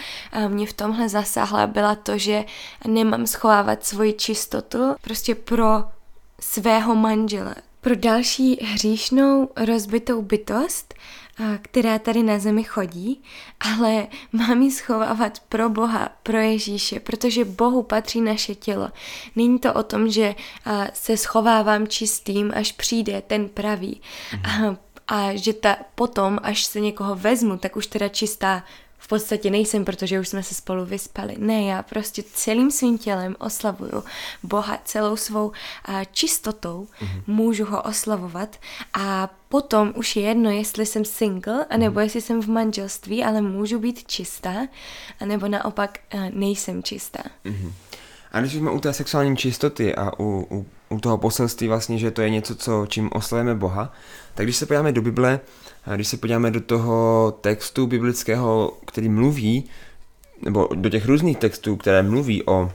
mě 0.47 0.65
v 0.65 0.73
tomhle 0.73 1.09
zasáhla, 1.09 1.67
byla 1.67 1.95
to, 1.95 2.17
že 2.17 2.45
nemám 2.87 3.27
schovávat 3.27 3.85
svoji 3.85 4.13
čistotu 4.13 4.95
prostě 5.01 5.35
pro 5.35 5.83
svého 6.39 6.95
manžela, 6.95 7.55
pro 7.81 7.95
další 7.95 8.55
hříšnou 8.55 9.49
rozbitou 9.55 10.21
bytost, 10.21 10.93
která 11.61 11.99
tady 11.99 12.23
na 12.23 12.39
zemi 12.39 12.63
chodí, 12.63 13.21
ale 13.59 14.07
mám 14.31 14.61
ji 14.61 14.71
schovávat 14.71 15.39
pro 15.49 15.69
Boha, 15.69 16.09
pro 16.23 16.37
Ježíše, 16.37 16.99
protože 16.99 17.45
Bohu 17.45 17.83
patří 17.83 18.21
naše 18.21 18.55
tělo. 18.55 18.89
Není 19.35 19.59
to 19.59 19.73
o 19.73 19.83
tom, 19.83 20.09
že 20.09 20.35
se 20.93 21.17
schovávám 21.17 21.87
čistým, 21.87 22.51
až 22.55 22.71
přijde 22.71 23.21
ten 23.27 23.49
pravý. 23.49 24.01
Mhm 24.57 24.77
a 25.09 25.35
že 25.35 25.53
ta 25.53 25.77
potom, 25.95 26.39
až 26.43 26.63
se 26.63 26.79
někoho 26.79 27.15
vezmu, 27.15 27.57
tak 27.57 27.75
už 27.75 27.87
teda 27.87 28.07
čistá 28.09 28.63
v 28.97 29.07
podstatě 29.07 29.49
nejsem, 29.51 29.85
protože 29.85 30.19
už 30.19 30.27
jsme 30.27 30.43
se 30.43 30.55
spolu 30.55 30.85
vyspali. 30.85 31.35
Ne, 31.37 31.63
já 31.63 31.83
prostě 31.83 32.23
celým 32.33 32.71
svým 32.71 32.97
tělem 32.97 33.35
oslavuju 33.39 34.03
Boha 34.43 34.79
celou 34.85 35.15
svou 35.15 35.51
a, 35.85 36.05
čistotou, 36.05 36.87
mm-hmm. 37.01 37.21
můžu 37.27 37.65
ho 37.65 37.81
oslavovat 37.81 38.59
a 38.93 39.29
potom 39.49 39.93
už 39.95 40.15
je 40.15 40.21
jedno, 40.21 40.51
jestli 40.51 40.85
jsem 40.85 41.05
single, 41.05 41.65
anebo 41.69 41.99
mm-hmm. 41.99 42.03
jestli 42.03 42.21
jsem 42.21 42.41
v 42.41 42.47
manželství, 42.47 43.23
ale 43.23 43.41
můžu 43.41 43.79
být 43.79 44.07
čistá, 44.07 44.67
anebo 45.19 45.47
naopak 45.47 45.99
a, 46.11 46.17
nejsem 46.29 46.83
čistá. 46.83 47.23
Mm-hmm. 47.45 47.71
A 48.31 48.39
když 48.39 48.53
jsme 48.53 48.71
u 48.71 48.79
té 48.79 48.93
sexuální 48.93 49.37
čistoty 49.37 49.95
a 49.95 50.19
u, 50.19 50.47
u, 50.51 50.65
u 50.89 50.99
toho 50.99 51.17
poselství 51.17 51.67
vlastně, 51.67 51.97
že 51.97 52.11
to 52.11 52.21
je 52.21 52.29
něco, 52.29 52.55
co, 52.55 52.85
čím 52.85 53.09
oslavujeme 53.13 53.55
Boha, 53.55 53.93
tak 54.35 54.45
když 54.45 54.55
se 54.55 54.65
podíváme 54.65 54.91
do 54.91 55.01
Bible, 55.01 55.39
a 55.85 55.95
když 55.95 56.07
se 56.07 56.17
podíváme 56.17 56.51
do 56.51 56.61
toho 56.61 57.31
textu 57.41 57.87
biblického, 57.87 58.77
který 58.85 59.09
mluví, 59.09 59.63
nebo 60.41 60.69
do 60.75 60.89
těch 60.89 61.05
různých 61.05 61.37
textů, 61.37 61.75
které 61.75 62.03
mluví 62.03 62.43
o, 62.45 62.71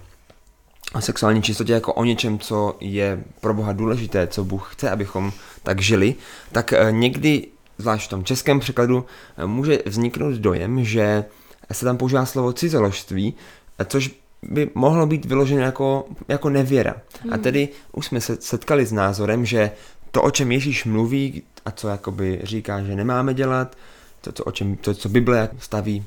o 0.95 1.01
sexuální 1.01 1.43
čistotě 1.43 1.73
jako 1.73 1.93
o 1.95 2.05
něčem, 2.05 2.39
co 2.39 2.77
je 2.81 3.25
pro 3.41 3.55
Boha 3.55 3.73
důležité, 3.73 4.27
co 4.27 4.45
Bůh 4.45 4.73
chce, 4.73 4.91
abychom 4.91 5.33
tak 5.63 5.81
žili, 5.81 6.15
tak 6.53 6.73
eh, 6.73 6.93
někdy, 6.93 7.47
zvlášť 7.79 8.07
v 8.07 8.11
tom 8.11 8.25
českém 8.25 8.61
překladu, 8.61 9.07
eh, 9.37 9.47
může 9.47 9.79
vzniknout 9.87 10.35
dojem, 10.35 10.85
že 10.85 11.25
se 11.73 11.85
tam 11.85 11.97
používá 11.97 12.27
slovo 12.27 12.53
cizoložství, 12.53 13.35
eh, 13.79 13.85
což 13.85 14.11
by 14.49 14.71
mohlo 14.75 15.07
být 15.07 15.25
vyloženo 15.25 15.63
jako, 15.63 16.05
jako 16.29 16.51
nevěra. 16.51 16.95
Hmm. 17.23 17.33
A 17.33 17.39
tedy 17.39 17.69
už 17.93 18.07
jsme 18.07 18.21
se 18.21 18.37
setkali 18.41 18.87
s 18.87 18.93
názorem, 18.93 19.45
že 19.45 19.71
to, 20.11 20.23
o 20.23 20.31
čem 20.31 20.53
Ježíš 20.53 20.85
mluví 20.85 21.43
a 21.65 21.71
co 21.71 21.89
jakoby 21.89 22.41
říká, 22.43 22.83
že 22.83 22.97
nemáme 22.97 23.35
dělat, 23.35 23.77
to, 24.21 24.33
co, 24.33 24.45
o 24.45 24.53
čem, 24.53 24.77
to, 24.77 24.95
co 24.95 25.09
Bible 25.09 25.49
staví 25.59 26.05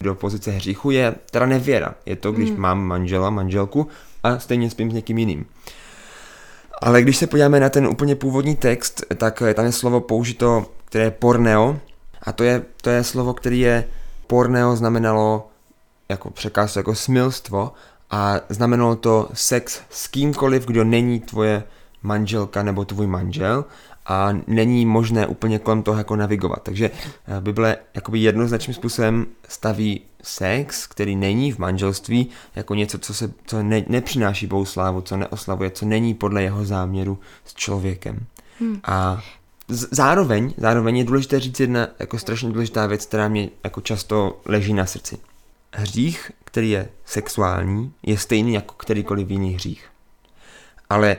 do 0.00 0.14
pozice 0.14 0.50
hříchu, 0.50 0.90
je 0.90 1.14
teda 1.30 1.46
nevěra. 1.46 1.94
Je 2.06 2.16
to, 2.16 2.32
když 2.32 2.50
hmm. 2.50 2.60
mám 2.60 2.84
manžela, 2.84 3.30
manželku 3.30 3.88
a 4.22 4.38
stejně 4.38 4.70
spím 4.70 4.90
s 4.90 4.94
někým 4.94 5.18
jiným. 5.18 5.46
Ale 6.82 7.02
když 7.02 7.16
se 7.16 7.26
podíváme 7.26 7.60
na 7.60 7.68
ten 7.68 7.86
úplně 7.86 8.16
původní 8.16 8.56
text, 8.56 9.04
tak 9.16 9.42
tam 9.54 9.64
je 9.64 9.72
slovo 9.72 10.00
použito, 10.00 10.66
které 10.84 11.04
je 11.04 11.10
porneo, 11.10 11.80
a 12.22 12.32
to 12.32 12.44
je, 12.44 12.62
to 12.82 12.90
je 12.90 13.04
slovo, 13.04 13.34
které 13.34 13.56
je 13.56 13.84
porneo 14.26 14.76
znamenalo 14.76 15.48
jako 16.08 16.30
překaz, 16.30 16.76
jako 16.76 16.94
smilstvo 16.94 17.72
a 18.10 18.34
znamenalo 18.48 18.96
to 18.96 19.28
sex 19.32 19.80
s 19.90 20.08
kýmkoliv, 20.08 20.66
kdo 20.66 20.84
není 20.84 21.20
tvoje 21.20 21.62
manželka 22.02 22.62
nebo 22.62 22.84
tvůj 22.84 23.06
manžel 23.06 23.64
a 24.06 24.28
není 24.46 24.86
možné 24.86 25.26
úplně 25.26 25.58
kolem 25.58 25.82
toho 25.82 25.98
jako 25.98 26.16
navigovat. 26.16 26.62
Takže 26.62 26.90
eh, 26.90 27.40
Bible 27.40 27.76
jakoby 27.94 28.18
jednoznačným 28.18 28.74
způsobem 28.74 29.26
staví 29.48 30.00
sex, 30.22 30.86
který 30.86 31.16
není 31.16 31.52
v 31.52 31.58
manželství, 31.58 32.28
jako 32.56 32.74
něco, 32.74 32.98
co, 32.98 33.14
se, 33.14 33.32
co 33.46 33.62
ne, 33.62 33.84
nepřináší 33.88 34.46
Bohu 34.46 34.64
slávu, 34.64 35.00
co 35.00 35.16
neoslavuje, 35.16 35.70
co 35.70 35.86
není 35.86 36.14
podle 36.14 36.42
jeho 36.42 36.64
záměru 36.64 37.18
s 37.44 37.54
člověkem. 37.54 38.26
Hmm. 38.60 38.80
A 38.84 39.22
zároveň, 39.68 40.54
zároveň 40.56 40.96
je 40.96 41.04
důležité 41.04 41.40
říct 41.40 41.60
jedna 41.60 41.88
jako 41.98 42.18
strašně 42.18 42.50
důležitá 42.50 42.86
věc, 42.86 43.06
která 43.06 43.28
mě 43.28 43.48
jako 43.64 43.80
často 43.80 44.40
leží 44.44 44.72
na 44.72 44.86
srdci. 44.86 45.18
Hřích, 45.72 46.30
který 46.44 46.70
je 46.70 46.88
sexuální, 47.04 47.92
je 48.02 48.18
stejný 48.18 48.54
jako 48.54 48.74
kterýkoliv 48.74 49.30
jiný 49.30 49.54
hřích. 49.54 49.88
Ale 50.90 51.16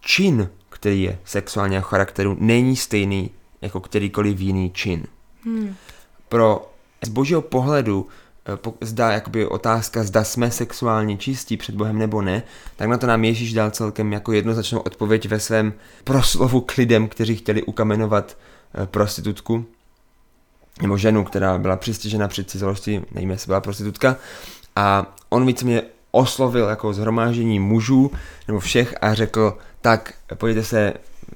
čin, 0.00 0.48
který 0.68 1.02
je 1.02 1.18
sexuálního 1.24 1.82
charakteru, 1.82 2.36
není 2.40 2.76
stejný 2.76 3.30
jako 3.60 3.80
kterýkoliv 3.80 4.40
jiný 4.40 4.70
čin. 4.70 5.06
Hmm. 5.44 5.74
Pro 6.28 6.72
z 7.04 7.08
božího 7.08 7.42
pohledu 7.42 8.08
eh, 8.46 8.72
zda 8.80 9.12
jakoby 9.12 9.46
otázka, 9.46 10.04
zda 10.04 10.24
jsme 10.24 10.50
sexuálně 10.50 11.16
čistí 11.16 11.56
před 11.56 11.74
Bohem 11.74 11.98
nebo 11.98 12.22
ne, 12.22 12.42
tak 12.76 12.88
na 12.88 12.98
to 12.98 13.06
nám 13.06 13.24
Ježíš 13.24 13.52
dal 13.52 13.70
celkem 13.70 14.12
jako 14.12 14.32
jednoznačnou 14.32 14.78
odpověď 14.80 15.28
ve 15.28 15.40
svém 15.40 15.72
proslovu 16.04 16.60
k 16.60 16.76
lidem, 16.76 17.08
kteří 17.08 17.36
chtěli 17.36 17.62
ukamenovat 17.62 18.38
eh, 18.74 18.86
prostitutku 18.86 19.66
nebo 20.80 20.96
ženu, 20.96 21.24
která 21.24 21.58
byla 21.58 21.76
přistižena 21.76 22.28
při 22.28 22.44
cizoložství, 22.44 23.04
nevím, 23.12 23.30
jestli 23.30 23.46
byla 23.46 23.60
prostitutka, 23.60 24.16
a 24.76 25.14
on 25.28 25.46
víceméně 25.46 25.82
oslovil 26.10 26.68
jako 26.68 26.92
zhromáždění 26.92 27.60
mužů 27.60 28.10
nebo 28.48 28.60
všech 28.60 28.94
a 29.00 29.14
řekl, 29.14 29.58
tak 29.80 30.14
pojďte 30.34 30.64
se, 30.64 30.92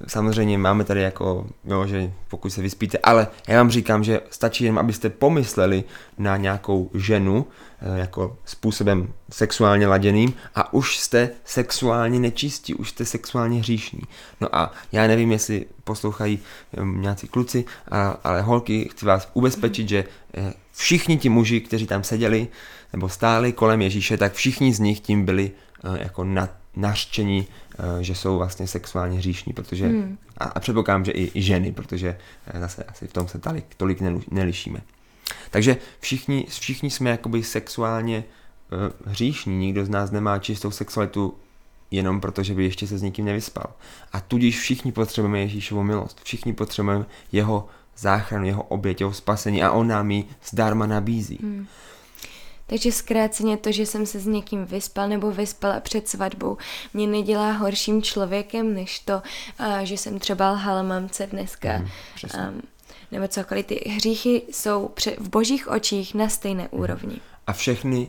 samozřejmě 0.07 0.57
máme 0.57 0.83
tady 0.83 1.01
jako, 1.01 1.47
jo, 1.65 1.87
že 1.87 2.11
pokud 2.27 2.49
se 2.49 2.61
vyspíte, 2.61 2.97
ale 2.97 3.27
já 3.47 3.57
vám 3.57 3.69
říkám, 3.69 4.03
že 4.03 4.21
stačí 4.29 4.63
jen, 4.63 4.79
abyste 4.79 5.09
pomysleli 5.09 5.83
na 6.17 6.37
nějakou 6.37 6.89
ženu 6.93 7.45
eh, 7.81 7.99
jako 7.99 8.37
způsobem 8.45 9.13
sexuálně 9.31 9.87
laděným 9.87 10.33
a 10.55 10.73
už 10.73 10.97
jste 10.97 11.29
sexuálně 11.45 12.19
nečistí, 12.19 12.73
už 12.73 12.89
jste 12.89 13.05
sexuálně 13.05 13.59
hříšní. 13.59 14.01
No 14.41 14.55
a 14.55 14.71
já 14.91 15.07
nevím, 15.07 15.31
jestli 15.31 15.65
poslouchají 15.83 16.39
eh, 16.73 16.81
nějací 16.85 17.27
kluci, 17.27 17.65
ale 18.23 18.41
holky, 18.41 18.89
chci 18.91 19.05
vás 19.05 19.29
ubezpečit, 19.33 19.89
že 19.89 20.03
eh, 20.33 20.53
všichni 20.71 21.17
ti 21.17 21.29
muži, 21.29 21.61
kteří 21.61 21.87
tam 21.87 22.03
seděli 22.03 22.47
nebo 22.93 23.09
stáli 23.09 23.53
kolem 23.53 23.81
Ježíše, 23.81 24.17
tak 24.17 24.33
všichni 24.33 24.73
z 24.73 24.79
nich 24.79 24.99
tím 24.99 25.25
byli 25.25 25.51
jako 25.99 26.23
na, 26.23 26.49
nařčení 26.77 27.47
Eh, 27.79 28.03
že 28.03 28.15
jsou 28.15 28.37
vlastně 28.37 28.67
sexuálně 28.67 29.17
hříšní, 29.17 29.53
protože, 29.53 29.87
hmm. 29.87 30.17
a, 30.37 30.43
a 30.43 30.59
předpokládám, 30.59 31.05
že 31.05 31.11
i, 31.11 31.41
ženy, 31.41 31.71
protože 31.71 32.17
eh, 32.47 32.59
zase 32.59 32.83
asi 32.83 33.07
v 33.07 33.13
tom 33.13 33.27
se 33.27 33.39
tolik, 33.39 33.65
tolik 33.77 34.01
nelišíme. 34.31 34.81
Takže 35.51 35.77
všichni, 35.99 36.45
všichni 36.49 36.89
jsme 36.89 37.09
jakoby 37.09 37.43
sexuálně 37.43 38.23
uh, 38.71 39.11
hříšní, 39.11 39.57
nikdo 39.57 39.85
z 39.85 39.89
nás 39.89 40.11
nemá 40.11 40.39
čistou 40.39 40.71
sexualitu 40.71 41.33
jenom 41.91 42.21
proto, 42.21 42.43
že 42.43 42.53
by 42.53 42.63
ještě 42.63 42.87
se 42.87 42.97
s 42.97 43.01
nikým 43.01 43.25
nevyspal. 43.25 43.73
A 44.13 44.19
tudíž 44.19 44.59
všichni 44.59 44.91
potřebujeme 44.91 45.39
Ježíšovu 45.39 45.83
milost, 45.83 46.21
všichni 46.23 46.53
potřebujeme 46.53 47.05
jeho 47.31 47.67
záchranu, 47.97 48.45
jeho 48.45 48.63
oběť, 48.63 49.01
jeho 49.01 49.13
spasení 49.13 49.63
a 49.63 49.71
on 49.71 49.87
nám 49.87 50.11
ji 50.11 50.25
zdarma 50.43 50.85
nabízí. 50.85 51.39
Hmm. 51.41 51.67
Takže 52.67 52.91
zkráceně 52.91 53.57
to, 53.57 53.71
že 53.71 53.85
jsem 53.85 54.05
se 54.05 54.19
s 54.19 54.25
někým 54.25 54.65
vyspal 54.65 55.09
nebo 55.09 55.31
vyspala 55.31 55.79
před 55.79 56.07
svatbou, 56.07 56.57
mě 56.93 57.07
nedělá 57.07 57.51
horším 57.51 58.01
člověkem, 58.01 58.73
než 58.73 58.99
to, 58.99 59.21
že 59.83 59.97
jsem 59.97 60.19
třeba 60.19 60.51
lhala 60.51 60.83
mamce 60.83 61.27
dneska. 61.27 61.77
Mm, 61.77 61.87
um, 62.49 62.61
nebo 63.11 63.27
cokoliv. 63.27 63.65
Ty 63.65 63.89
hříchy 63.89 64.41
jsou 64.51 64.89
v 65.17 65.29
božích 65.29 65.67
očích 65.67 66.13
na 66.13 66.29
stejné 66.29 66.63
mm. 66.71 66.79
úrovni. 66.79 67.21
A 67.47 67.53
všechny 67.53 68.07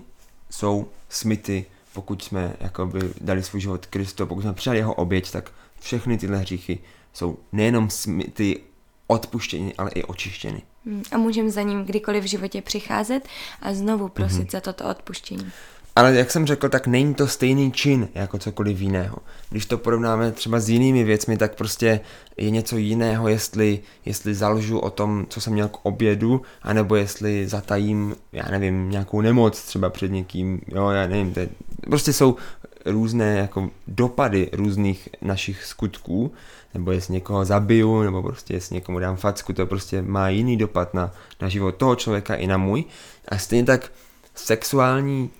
jsou 0.50 0.88
smity, 1.09 1.67
pokud 1.93 2.23
jsme 2.23 2.57
jakoby 2.61 3.00
dali 3.21 3.43
svůj 3.43 3.61
život 3.61 3.87
Kristu, 3.87 4.27
pokud 4.27 4.41
jsme 4.41 4.55
přijali 4.55 4.79
jeho 4.79 4.95
oběť, 4.95 5.31
tak 5.31 5.53
všechny 5.81 6.19
tyhle 6.19 6.38
hříchy 6.38 6.79
jsou 7.12 7.38
nejenom 7.53 7.91
smity 7.91 8.61
odpuštěny, 9.07 9.75
ale 9.79 9.91
i 9.91 10.03
očištěny. 10.03 10.62
Hmm, 10.88 11.02
a 11.12 11.18
můžeme 11.18 11.50
za 11.50 11.62
ním 11.62 11.85
kdykoliv 11.85 12.25
v 12.25 12.26
životě 12.26 12.62
přicházet 12.62 13.28
a 13.62 13.75
znovu 13.75 14.09
prosit 14.09 14.49
mm-hmm. 14.49 14.52
za 14.52 14.61
toto 14.61 14.85
odpuštění. 14.85 15.52
Ale 15.97 16.14
jak 16.14 16.30
jsem 16.30 16.47
řekl, 16.47 16.68
tak 16.68 16.87
není 16.87 17.14
to 17.14 17.26
stejný 17.26 17.73
čin 17.73 18.09
jako 18.14 18.38
cokoliv 18.38 18.80
jiného. 18.80 19.16
Když 19.50 19.66
to 19.66 19.78
porovnáme 19.78 20.33
třeba 20.33 20.61
s 20.61 20.68
jinými 20.68 21.04
věcmi, 21.04 21.37
tak 21.37 21.54
prostě 21.54 22.00
je 22.37 22.50
něco 22.50 22.76
jiného, 22.76 23.28
jestli, 23.28 23.80
jestli 24.04 24.35
zalžu 24.35 24.78
o 24.78 24.90
tom, 24.90 25.26
co 25.28 25.40
jsem 25.40 25.52
měl 25.52 25.68
k 25.68 25.87
obědu, 25.87 26.42
anebo 26.62 26.97
jestli 26.97 27.49
zatajím, 27.49 28.16
já 28.33 28.50
nevím, 28.50 28.90
nějakou 28.90 29.21
nemoc 29.21 29.62
třeba 29.62 29.90
před 29.90 30.11
někým, 30.11 30.61
jo, 30.68 30.88
já 30.88 31.07
nevím, 31.07 31.35
to 31.35 31.40
je, 31.40 31.49
prostě 31.80 32.12
jsou 32.12 32.37
různé 32.85 33.37
jako 33.37 33.71
dopady 33.87 34.50
různých 34.52 35.09
našich 35.23 35.64
skutků, 35.64 36.33
nebo 36.75 36.93
jestli 36.93 37.15
někoho 37.15 37.45
zabiju, 37.45 38.03
nebo 38.03 38.23
prostě 38.23 38.55
jestli 38.55 38.75
někomu 38.75 38.99
dám 38.99 39.17
facku, 39.17 39.53
to 39.53 39.67
prostě 39.67 40.03
má 40.03 40.29
jiný 40.29 40.57
dopad 40.57 40.95
na, 40.95 41.13
na 41.41 41.49
život 41.49 41.75
toho 41.75 41.97
člověka 41.97 42.35
i 42.35 42.47
na 42.47 42.57
můj. 42.57 42.85
A 43.29 43.39
stejně 43.39 43.65
tak 43.65 43.93
sexuální 44.35 45.31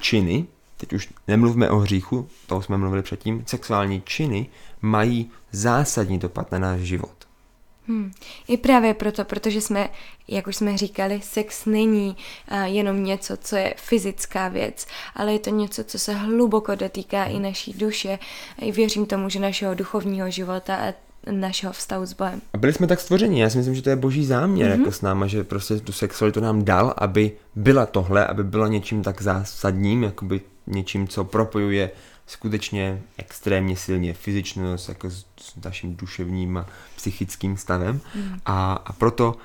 činy, 0.00 0.46
teď 0.76 0.92
už 0.92 1.08
nemluvme 1.28 1.70
o 1.70 1.76
hříchu, 1.76 2.28
toho 2.46 2.62
jsme 2.62 2.76
mluvili 2.76 3.02
předtím, 3.02 3.44
sexuální 3.46 4.02
činy 4.04 4.46
mají 4.82 5.30
zásadní 5.52 6.18
dopad 6.18 6.52
na 6.52 6.58
náš 6.58 6.80
život. 6.80 7.23
Hmm. 7.88 8.12
I 8.48 8.56
právě 8.56 8.94
proto, 8.94 9.24
protože 9.24 9.60
jsme, 9.60 9.88
jak 10.28 10.46
už 10.46 10.56
jsme 10.56 10.76
říkali, 10.76 11.20
sex 11.22 11.66
není 11.66 12.16
uh, 12.50 12.62
jenom 12.62 13.04
něco, 13.04 13.36
co 13.36 13.56
je 13.56 13.74
fyzická 13.76 14.48
věc, 14.48 14.86
ale 15.14 15.32
je 15.32 15.38
to 15.38 15.50
něco, 15.50 15.84
co 15.84 15.98
se 15.98 16.14
hluboko 16.14 16.74
dotýká 16.74 17.24
i 17.24 17.38
naší 17.38 17.72
duše. 17.72 18.18
I 18.58 18.72
věřím 18.72 19.06
tomu, 19.06 19.28
že 19.28 19.40
našeho 19.40 19.74
duchovního 19.74 20.30
života 20.30 20.76
a 20.76 20.92
našeho 21.30 21.72
vztahu 21.72 22.06
s 22.06 22.12
Bohem. 22.12 22.40
A 22.52 22.58
byli 22.58 22.72
jsme 22.72 22.86
tak 22.86 23.00
stvoření, 23.00 23.40
já 23.40 23.50
si 23.50 23.58
myslím, 23.58 23.74
že 23.74 23.82
to 23.82 23.90
je 23.90 23.96
boží 23.96 24.26
záměr 24.26 24.70
mm-hmm. 24.70 24.78
jako 24.78 24.92
s 24.92 25.02
náma, 25.02 25.26
že 25.26 25.44
prostě 25.44 25.76
tu 25.76 25.92
sexualitu 25.92 26.40
nám 26.40 26.64
dal, 26.64 26.94
aby 26.96 27.32
byla 27.54 27.86
tohle, 27.86 28.26
aby 28.26 28.44
byla 28.44 28.68
něčím 28.68 29.02
tak 29.02 29.22
zásadním, 29.22 30.02
jakoby 30.02 30.40
něčím, 30.66 31.08
co 31.08 31.24
propojuje 31.24 31.90
skutečně 32.26 33.02
extrémně 33.18 33.76
silně 33.76 34.14
fyzičnost 34.14 34.88
jako 34.88 35.10
s, 35.10 35.26
s 35.36 35.56
naším 35.64 35.96
duševním 35.96 36.56
a 36.56 36.66
psychickým 36.96 37.56
stavem 37.56 38.00
mm. 38.14 38.38
a, 38.46 38.72
a 38.72 38.92
proto 38.92 39.36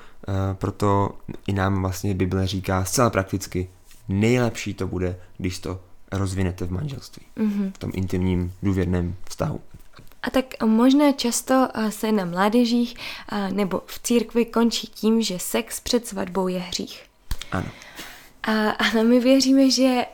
proto 0.52 1.18
i 1.46 1.52
nám 1.52 1.82
vlastně 1.82 2.14
Bible 2.14 2.46
říká 2.46 2.84
zcela 2.84 3.10
prakticky, 3.10 3.70
nejlepší 4.08 4.74
to 4.74 4.86
bude, 4.86 5.16
když 5.38 5.58
to 5.58 5.80
rozvinete 6.12 6.64
v 6.64 6.72
manželství, 6.72 7.26
mm-hmm. 7.36 7.72
v 7.72 7.78
tom 7.78 7.90
intimním, 7.94 8.52
důvěrném 8.62 9.16
vztahu. 9.28 9.60
A 10.22 10.30
tak 10.30 10.44
možná 10.64 11.12
často 11.12 11.68
se 11.88 12.12
na 12.12 12.24
mládežích 12.24 12.94
nebo 13.52 13.82
v 13.86 13.98
církvi 14.02 14.44
končí 14.44 14.86
tím, 14.86 15.22
že 15.22 15.38
sex 15.38 15.80
před 15.80 16.06
svatbou 16.06 16.48
je 16.48 16.58
hřích. 16.58 17.06
Ano. 17.52 17.68
A, 18.42 18.70
ale 18.70 19.04
my 19.04 19.20
věříme, 19.20 19.70
že 19.70 20.06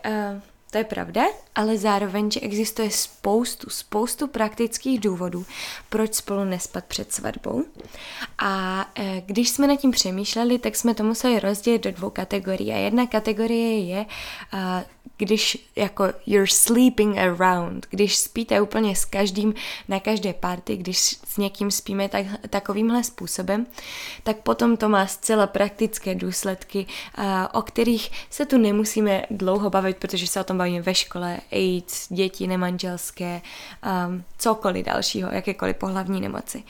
to 0.76 0.80
je 0.80 0.84
pravda, 0.84 1.24
ale 1.54 1.78
zároveň, 1.78 2.30
že 2.30 2.40
existuje 2.40 2.90
spoustu, 2.90 3.70
spoustu 3.70 4.26
praktických 4.28 5.00
důvodů, 5.00 5.46
proč 5.88 6.14
spolu 6.14 6.44
nespat 6.44 6.84
před 6.84 7.12
svatbou. 7.12 7.64
A 8.38 8.86
e, 8.94 9.22
když 9.26 9.48
jsme 9.48 9.66
nad 9.66 9.80
tím 9.80 9.90
přemýšleli, 9.90 10.58
tak 10.58 10.76
jsme 10.76 10.94
to 10.94 11.04
museli 11.04 11.40
rozdělit 11.40 11.84
do 11.84 11.92
dvou 11.92 12.10
kategorií. 12.10 12.72
A 12.72 12.76
jedna 12.76 13.06
kategorie 13.06 13.78
je, 13.78 14.06
když 15.16 15.68
jako 15.76 16.04
you're 16.26 16.46
sleeping 16.46 17.18
around, 17.18 17.86
když 17.90 18.16
spíte 18.16 18.60
úplně 18.60 18.96
s 18.96 19.04
každým 19.04 19.54
na 19.88 20.00
každé 20.00 20.32
party, 20.32 20.76
když 20.76 20.98
s 20.98 21.36
někým 21.36 21.70
spíme 21.70 22.08
tak, 22.08 22.26
takovýmhle 22.50 23.04
způsobem, 23.04 23.66
tak 24.22 24.36
potom 24.36 24.76
to 24.76 24.88
má 24.88 25.06
zcela 25.06 25.46
praktické 25.46 26.14
důsledky, 26.14 26.86
o 27.52 27.62
kterých 27.62 28.10
se 28.30 28.46
tu 28.46 28.58
nemusíme 28.58 29.22
dlouho 29.30 29.70
bavit, 29.70 29.96
protože 29.96 30.26
se 30.26 30.40
o 30.40 30.44
tom 30.44 30.58
bavíme 30.58 30.82
ve 30.82 30.94
škole, 30.94 31.40
AIDS, 31.52 32.06
děti 32.08 32.46
nemanželské, 32.46 33.40
um, 34.08 34.24
cokoliv 34.38 34.86
dalšího, 34.86 35.30
jakékoliv 35.32 35.76
pohlavní 35.76 36.20
nemoci. 36.20 36.62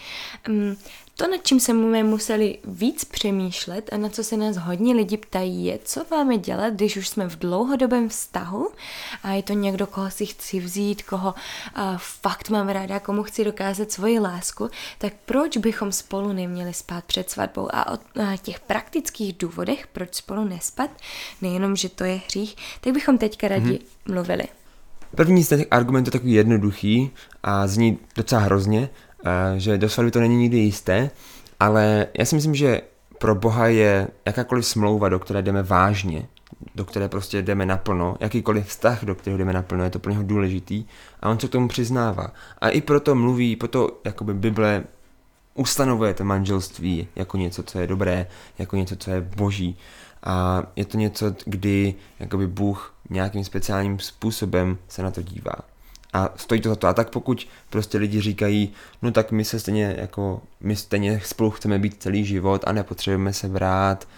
Um, 0.48 0.76
to, 1.16 1.28
nad 1.28 1.40
čím 1.42 1.60
jsme 1.60 2.02
museli 2.02 2.58
víc 2.64 3.04
přemýšlet 3.04 3.92
a 3.92 3.96
na 3.96 4.08
co 4.08 4.24
se 4.24 4.36
nás 4.36 4.56
hodně 4.56 4.94
lidi 4.94 5.16
ptají, 5.16 5.64
je, 5.64 5.78
co 5.84 6.04
máme 6.10 6.38
dělat, 6.38 6.74
když 6.74 6.96
už 6.96 7.08
jsme 7.08 7.28
v 7.28 7.38
dlouhodobém 7.38 8.08
vztahu 8.08 8.68
a 9.22 9.30
je 9.30 9.42
to 9.42 9.52
někdo, 9.52 9.86
koho 9.86 10.10
si 10.10 10.26
chci 10.26 10.60
vzít, 10.60 11.02
koho 11.02 11.34
uh, 11.34 11.82
fakt 11.96 12.50
mám 12.50 12.68
ráda, 12.68 13.00
komu 13.00 13.22
chci 13.22 13.44
dokázat 13.44 13.92
svoji 13.92 14.18
lásku, 14.18 14.68
tak 14.98 15.12
proč 15.24 15.56
bychom 15.56 15.92
spolu 15.92 16.32
neměli 16.32 16.74
spát 16.74 17.04
před 17.04 17.30
svatbou? 17.30 17.68
A 17.72 17.92
o 17.92 17.98
uh, 18.16 18.36
těch 18.42 18.60
praktických 18.60 19.36
důvodech, 19.38 19.86
proč 19.86 20.14
spolu 20.14 20.44
nespat, 20.44 20.90
nejenom, 21.42 21.76
že 21.76 21.88
to 21.88 22.04
je 22.04 22.20
hřích, 22.26 22.56
tak 22.80 22.92
bychom 22.92 23.18
teďka 23.18 23.48
rádi 23.48 23.70
mm-hmm. 23.72 24.12
mluvili. 24.12 24.44
První 25.14 25.44
z 25.44 25.48
těch 25.48 25.66
argumentů 25.70 26.08
je 26.08 26.12
takový 26.12 26.32
jednoduchý 26.32 27.10
a 27.42 27.66
zní 27.66 27.98
docela 28.16 28.40
hrozně, 28.40 28.88
že 29.56 29.78
do 29.78 29.88
svatby 29.88 30.10
to 30.10 30.20
není 30.20 30.36
nikdy 30.36 30.58
jisté, 30.58 31.10
ale 31.60 32.06
já 32.18 32.24
si 32.24 32.34
myslím, 32.34 32.54
že 32.54 32.80
pro 33.18 33.34
Boha 33.34 33.66
je 33.66 34.08
jakákoliv 34.26 34.66
smlouva, 34.66 35.08
do 35.08 35.18
které 35.18 35.42
jdeme 35.42 35.62
vážně, 35.62 36.26
do 36.74 36.84
které 36.84 37.08
prostě 37.08 37.42
jdeme 37.42 37.66
naplno, 37.66 38.16
jakýkoliv 38.20 38.66
vztah, 38.66 39.04
do 39.04 39.14
kterého 39.14 39.38
jdeme 39.38 39.52
naplno, 39.52 39.84
je 39.84 39.90
to 39.90 39.98
pro 39.98 40.12
něho 40.12 40.22
důležitý 40.22 40.84
a 41.20 41.30
on 41.30 41.38
se 41.38 41.48
k 41.48 41.50
tomu 41.50 41.68
přiznává. 41.68 42.32
A 42.58 42.68
i 42.68 42.80
proto 42.80 43.14
mluví, 43.14 43.56
proto 43.56 44.00
jakoby 44.04 44.34
Bible 44.34 44.84
ustanovuje 45.54 46.14
to 46.14 46.24
manželství 46.24 47.08
jako 47.16 47.36
něco, 47.36 47.62
co 47.62 47.78
je 47.78 47.86
dobré, 47.86 48.26
jako 48.58 48.76
něco, 48.76 48.96
co 48.96 49.10
je 49.10 49.20
boží. 49.20 49.76
A 50.22 50.62
je 50.76 50.84
to 50.84 50.98
něco, 50.98 51.34
kdy 51.44 51.94
jakoby 52.20 52.46
Bůh 52.46 52.94
nějakým 53.10 53.44
speciálním 53.44 53.98
způsobem 53.98 54.78
se 54.88 55.02
na 55.02 55.10
to 55.10 55.22
dívá 55.22 55.75
a 56.16 56.32
stojí 56.36 56.60
to 56.60 56.68
za 56.68 56.76
to. 56.76 56.86
A 56.86 56.92
tak 56.92 57.10
pokud 57.10 57.48
prostě 57.70 57.98
lidi 57.98 58.20
říkají, 58.20 58.72
no 59.02 59.12
tak 59.12 59.32
my 59.32 59.44
se 59.44 59.60
stejně 59.60 59.96
jako, 59.98 60.42
my 60.60 60.76
stejně 60.76 61.20
spolu 61.24 61.50
chceme 61.50 61.78
být 61.78 62.02
celý 62.02 62.24
život 62.24 62.64
a 62.66 62.72
nepotřebujeme 62.72 63.32
se 63.32 63.48
brát, 63.48 64.08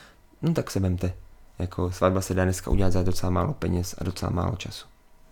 no 0.42 0.54
tak 0.54 0.70
se 0.70 0.80
vemte. 0.80 1.12
Jako 1.58 1.92
svatba 1.92 2.20
se 2.20 2.34
dá 2.34 2.44
dneska 2.44 2.70
udělat 2.70 2.92
za 2.92 3.02
docela 3.02 3.30
málo 3.30 3.54
peněz 3.54 3.94
a 3.98 4.04
docela 4.04 4.30
málo 4.30 4.56
času. 4.56 4.86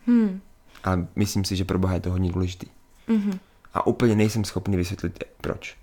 Hmm. 0.07 0.41
A 0.85 1.07
myslím 1.17 1.45
si, 1.45 1.57
že 1.57 1.65
pro 1.65 1.79
Boha 1.79 1.95
je 1.95 2.01
to 2.01 2.11
hodně 2.11 2.33
důležitý. 2.33 2.67
Mm-hmm. 3.09 3.39
A 3.75 3.87
úplně 3.87 4.15
nejsem 4.15 4.45
schopný 4.45 4.77
vysvětlit, 4.77 5.25
proč. 5.41 5.77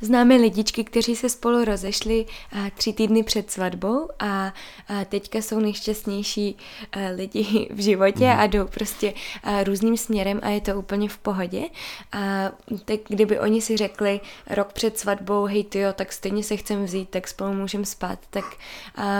Známe 0.00 0.36
lidičky, 0.36 0.84
kteří 0.84 1.16
se 1.16 1.28
spolu 1.28 1.64
rozešli 1.64 2.26
tři 2.76 2.92
týdny 2.92 3.22
před 3.22 3.50
svatbou 3.50 4.08
a, 4.18 4.52
teďka 5.08 5.38
jsou 5.38 5.60
nejšťastnější 5.60 6.56
lidi 7.16 7.68
v 7.72 7.82
životě 7.82 8.24
mm. 8.24 8.40
a 8.40 8.46
jdou 8.46 8.66
prostě 8.66 9.14
různým 9.64 9.96
směrem 9.96 10.40
a 10.42 10.48
je 10.48 10.60
to 10.60 10.78
úplně 10.78 11.08
v 11.08 11.18
pohodě. 11.18 11.62
A 12.12 12.50
tak 12.84 13.00
kdyby 13.08 13.40
oni 13.40 13.60
si 13.60 13.76
řekli 13.76 14.20
rok 14.50 14.72
před 14.72 14.98
svatbou, 14.98 15.44
hej 15.44 15.64
ty 15.64 15.78
jo, 15.78 15.92
tak 15.92 16.12
stejně 16.12 16.42
se 16.42 16.56
chcem 16.56 16.84
vzít, 16.84 17.08
tak 17.08 17.28
spolu 17.28 17.52
můžeme 17.52 17.84
spát, 17.84 18.18
tak 18.30 18.44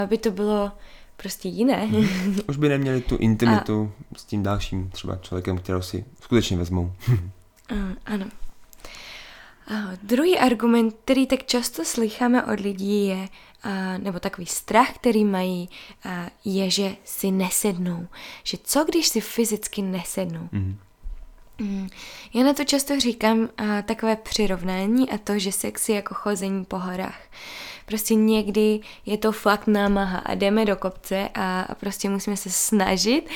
by 0.07 0.19
to 0.19 0.31
bylo 0.31 0.73
prostě 1.17 1.49
jiné. 1.49 1.87
Mm. 1.87 2.39
Už 2.49 2.57
by 2.57 2.69
neměli 2.69 3.01
tu 3.01 3.17
intimitu 3.17 3.93
a... 4.15 4.19
s 4.19 4.25
tím 4.25 4.43
dalším 4.43 4.91
třeba 4.91 5.17
člověkem, 5.17 5.59
kterého 5.59 5.83
si 5.83 6.05
skutečně 6.21 6.57
vezmou. 6.57 6.93
ano. 8.07 8.27
Uh, 9.71 9.77
druhý 10.03 10.39
argument, 10.39 10.97
který 11.05 11.27
tak 11.27 11.45
často 11.45 11.85
slycháme 11.85 12.45
od 12.45 12.61
lidí, 12.61 13.07
je, 13.07 13.17
uh, 13.17 13.99
nebo 13.99 14.21
takový 14.21 14.47
strach, 14.47 14.95
který 14.95 15.25
mají, 15.25 15.69
uh, 16.07 16.13
je, 16.45 16.71
že 16.71 16.97
si 17.05 17.31
nesednou. 17.31 18.09
Že 18.43 18.59
co, 18.65 18.85
když 18.85 19.09
si 19.09 19.21
fyzicky 19.21 19.83
nesednou? 19.83 20.49
Mm. 20.53 20.79
Mm. 21.59 21.89
Já 22.35 22.45
na 22.45 22.55
to 22.55 22.65
často 22.65 23.01
říkám 23.01 23.39
uh, 23.39 23.49
takové 23.83 24.17
přirovnání 24.17 25.11
a 25.11 25.19
to, 25.19 25.39
že 25.39 25.53
sex 25.53 25.89
je 25.89 25.97
jako 25.97 26.15
chození 26.15 26.65
po 26.65 26.79
horách. 26.79 27.21
Prostě 27.87 28.15
někdy 28.15 28.81
je 29.07 29.19
to 29.19 29.33
fakt 29.33 29.67
námaha 29.67 30.19
a 30.19 30.35
jdeme 30.35 30.65
do 30.65 30.77
kopce 30.77 31.29
a, 31.35 31.61
a 31.61 31.75
prostě 31.75 32.09
musíme 32.09 32.37
se 32.37 32.51
snažit 32.51 33.29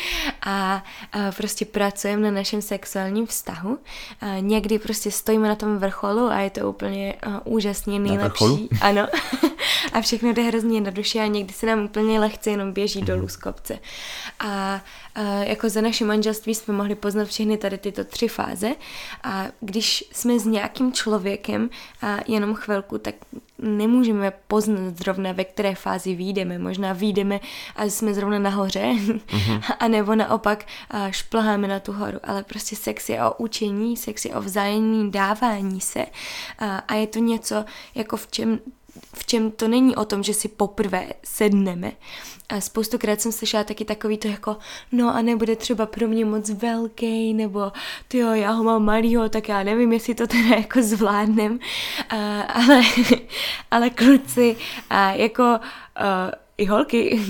a, 0.42 0.84
a 1.12 1.32
prostě 1.36 1.64
pracujeme 1.64 2.22
na 2.22 2.30
našem 2.30 2.62
sexuálním 2.62 3.26
vztahu. 3.26 3.78
A 4.20 4.26
někdy 4.40 4.78
prostě 4.78 5.10
stojíme 5.10 5.48
na 5.48 5.54
tom 5.54 5.78
vrcholu 5.78 6.26
a 6.26 6.40
je 6.40 6.50
to 6.50 6.70
úplně 6.70 7.14
uh, 7.26 7.34
úžasně 7.44 7.98
nejlepší. 7.98 8.68
Ano. 8.80 9.06
a 9.92 10.00
všechno 10.00 10.32
jde 10.32 10.42
hrozně 10.42 10.80
na 10.80 10.90
duši 10.90 11.18
a 11.18 11.26
někdy 11.26 11.52
se 11.52 11.66
nám 11.66 11.84
úplně 11.84 12.20
lehce 12.20 12.50
jenom 12.50 12.72
běží 12.72 13.00
mm-hmm. 13.00 13.06
dolů 13.06 13.28
z 13.28 13.36
kopce. 13.36 13.78
A 14.40 14.80
jako 15.42 15.68
za 15.68 15.80
naše 15.80 16.04
manželství 16.04 16.54
jsme 16.54 16.74
mohli 16.74 16.94
poznat 16.94 17.28
všechny 17.28 17.56
tady 17.56 17.78
tyto 17.78 18.04
tři 18.04 18.28
fáze 18.28 18.74
a 19.22 19.46
když 19.60 20.04
jsme 20.12 20.38
s 20.38 20.44
nějakým 20.44 20.92
člověkem 20.92 21.70
a 22.02 22.16
jenom 22.26 22.54
chvilku, 22.54 22.98
tak 22.98 23.14
nemůžeme 23.58 24.32
poznat 24.48 24.98
zrovna, 24.98 25.32
ve 25.32 25.44
které 25.44 25.74
fázi 25.74 26.14
výjdeme. 26.14 26.58
Možná 26.58 26.92
výjdeme 26.92 27.40
a 27.76 27.84
jsme 27.84 28.14
zrovna 28.14 28.38
nahoře, 28.38 28.80
mm-hmm. 28.80 29.62
a 29.78 29.88
nebo 29.88 30.14
naopak 30.14 30.64
šplháme 31.10 31.68
na 31.68 31.80
tu 31.80 31.92
horu. 31.92 32.18
Ale 32.22 32.42
prostě 32.42 32.76
sex 32.76 33.08
je 33.08 33.24
o 33.24 33.34
učení, 33.34 33.96
sex 33.96 34.24
je 34.24 34.34
o 34.34 34.40
vzájemní 34.40 35.10
dávání 35.10 35.80
se 35.80 36.06
a, 36.58 36.76
a 36.76 36.94
je 36.94 37.06
to 37.06 37.18
něco, 37.18 37.64
jako 37.94 38.16
v 38.16 38.30
čem 38.30 38.58
v 39.14 39.26
čem 39.26 39.50
to 39.50 39.68
není 39.68 39.96
o 39.96 40.04
tom, 40.04 40.22
že 40.22 40.34
si 40.34 40.48
poprvé 40.48 41.08
sedneme. 41.24 41.92
A 42.48 42.60
spoustukrát 42.60 43.20
jsem 43.20 43.32
slyšela 43.32 43.64
taky 43.64 43.84
takový 43.84 44.18
to 44.18 44.28
jako, 44.28 44.56
no 44.92 45.14
a 45.14 45.22
nebude 45.22 45.56
třeba 45.56 45.86
pro 45.86 46.08
mě 46.08 46.24
moc 46.24 46.50
velký, 46.50 47.34
nebo 47.34 47.72
ty 48.08 48.18
jo, 48.18 48.32
já 48.32 48.50
ho 48.50 48.64
mám 48.64 48.84
malýho, 48.84 49.28
tak 49.28 49.48
já 49.48 49.62
nevím, 49.62 49.92
jestli 49.92 50.14
to 50.14 50.26
teda 50.26 50.56
jako 50.56 50.82
zvládnem. 50.82 51.58
A, 52.08 52.40
ale, 52.40 52.82
ale 53.70 53.90
kluci, 53.90 54.56
a 54.90 55.12
jako 55.12 55.42
a, 55.42 55.60
i 56.58 56.64
holky, 56.64 57.20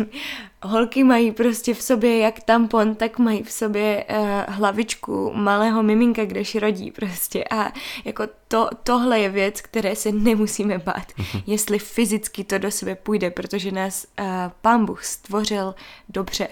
holky 0.62 1.04
mají 1.04 1.32
prostě 1.32 1.74
v 1.74 1.82
sobě 1.82 2.18
jak 2.18 2.40
tampon, 2.40 2.94
tak 2.94 3.18
mají 3.18 3.42
v 3.42 3.52
sobě 3.52 4.04
uh, 4.10 4.54
hlavičku 4.54 5.32
malého 5.34 5.82
miminka, 5.82 6.24
kdež 6.24 6.54
rodí 6.54 6.90
prostě 6.90 7.44
a 7.44 7.72
jako 8.04 8.24
to, 8.48 8.68
tohle 8.82 9.20
je 9.20 9.28
věc, 9.28 9.60
které 9.60 9.96
se 9.96 10.12
nemusíme 10.12 10.78
bát, 10.78 11.12
uh-huh. 11.18 11.42
jestli 11.46 11.78
fyzicky 11.78 12.44
to 12.44 12.58
do 12.58 12.70
sebe 12.70 12.94
půjde, 12.94 13.30
protože 13.30 13.72
nás 13.72 14.06
uh, 14.20 14.26
pán 14.62 14.86
Bůh 14.86 15.04
stvořil 15.04 15.74
dobře. 16.08 16.48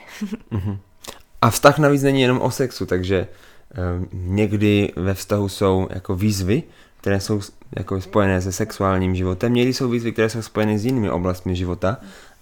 uh-huh. 0.52 0.78
A 1.42 1.50
vztah 1.50 1.78
navíc 1.78 2.02
není 2.02 2.22
jenom 2.22 2.40
o 2.40 2.50
sexu, 2.50 2.86
takže 2.86 3.26
uh, 4.00 4.06
někdy 4.12 4.92
ve 4.96 5.14
vztahu 5.14 5.48
jsou 5.48 5.88
jako 5.90 6.16
výzvy, 6.16 6.62
které 7.00 7.20
jsou 7.20 7.40
jako 7.76 8.00
spojené 8.00 8.40
se 8.40 8.52
sexuálním 8.52 9.14
životem, 9.14 9.54
někdy 9.54 9.74
jsou 9.74 9.88
výzvy, 9.88 10.12
které 10.12 10.28
jsou 10.28 10.42
spojené 10.42 10.78
s 10.78 10.84
jinými 10.84 11.10
oblastmi 11.10 11.56
života, 11.56 11.96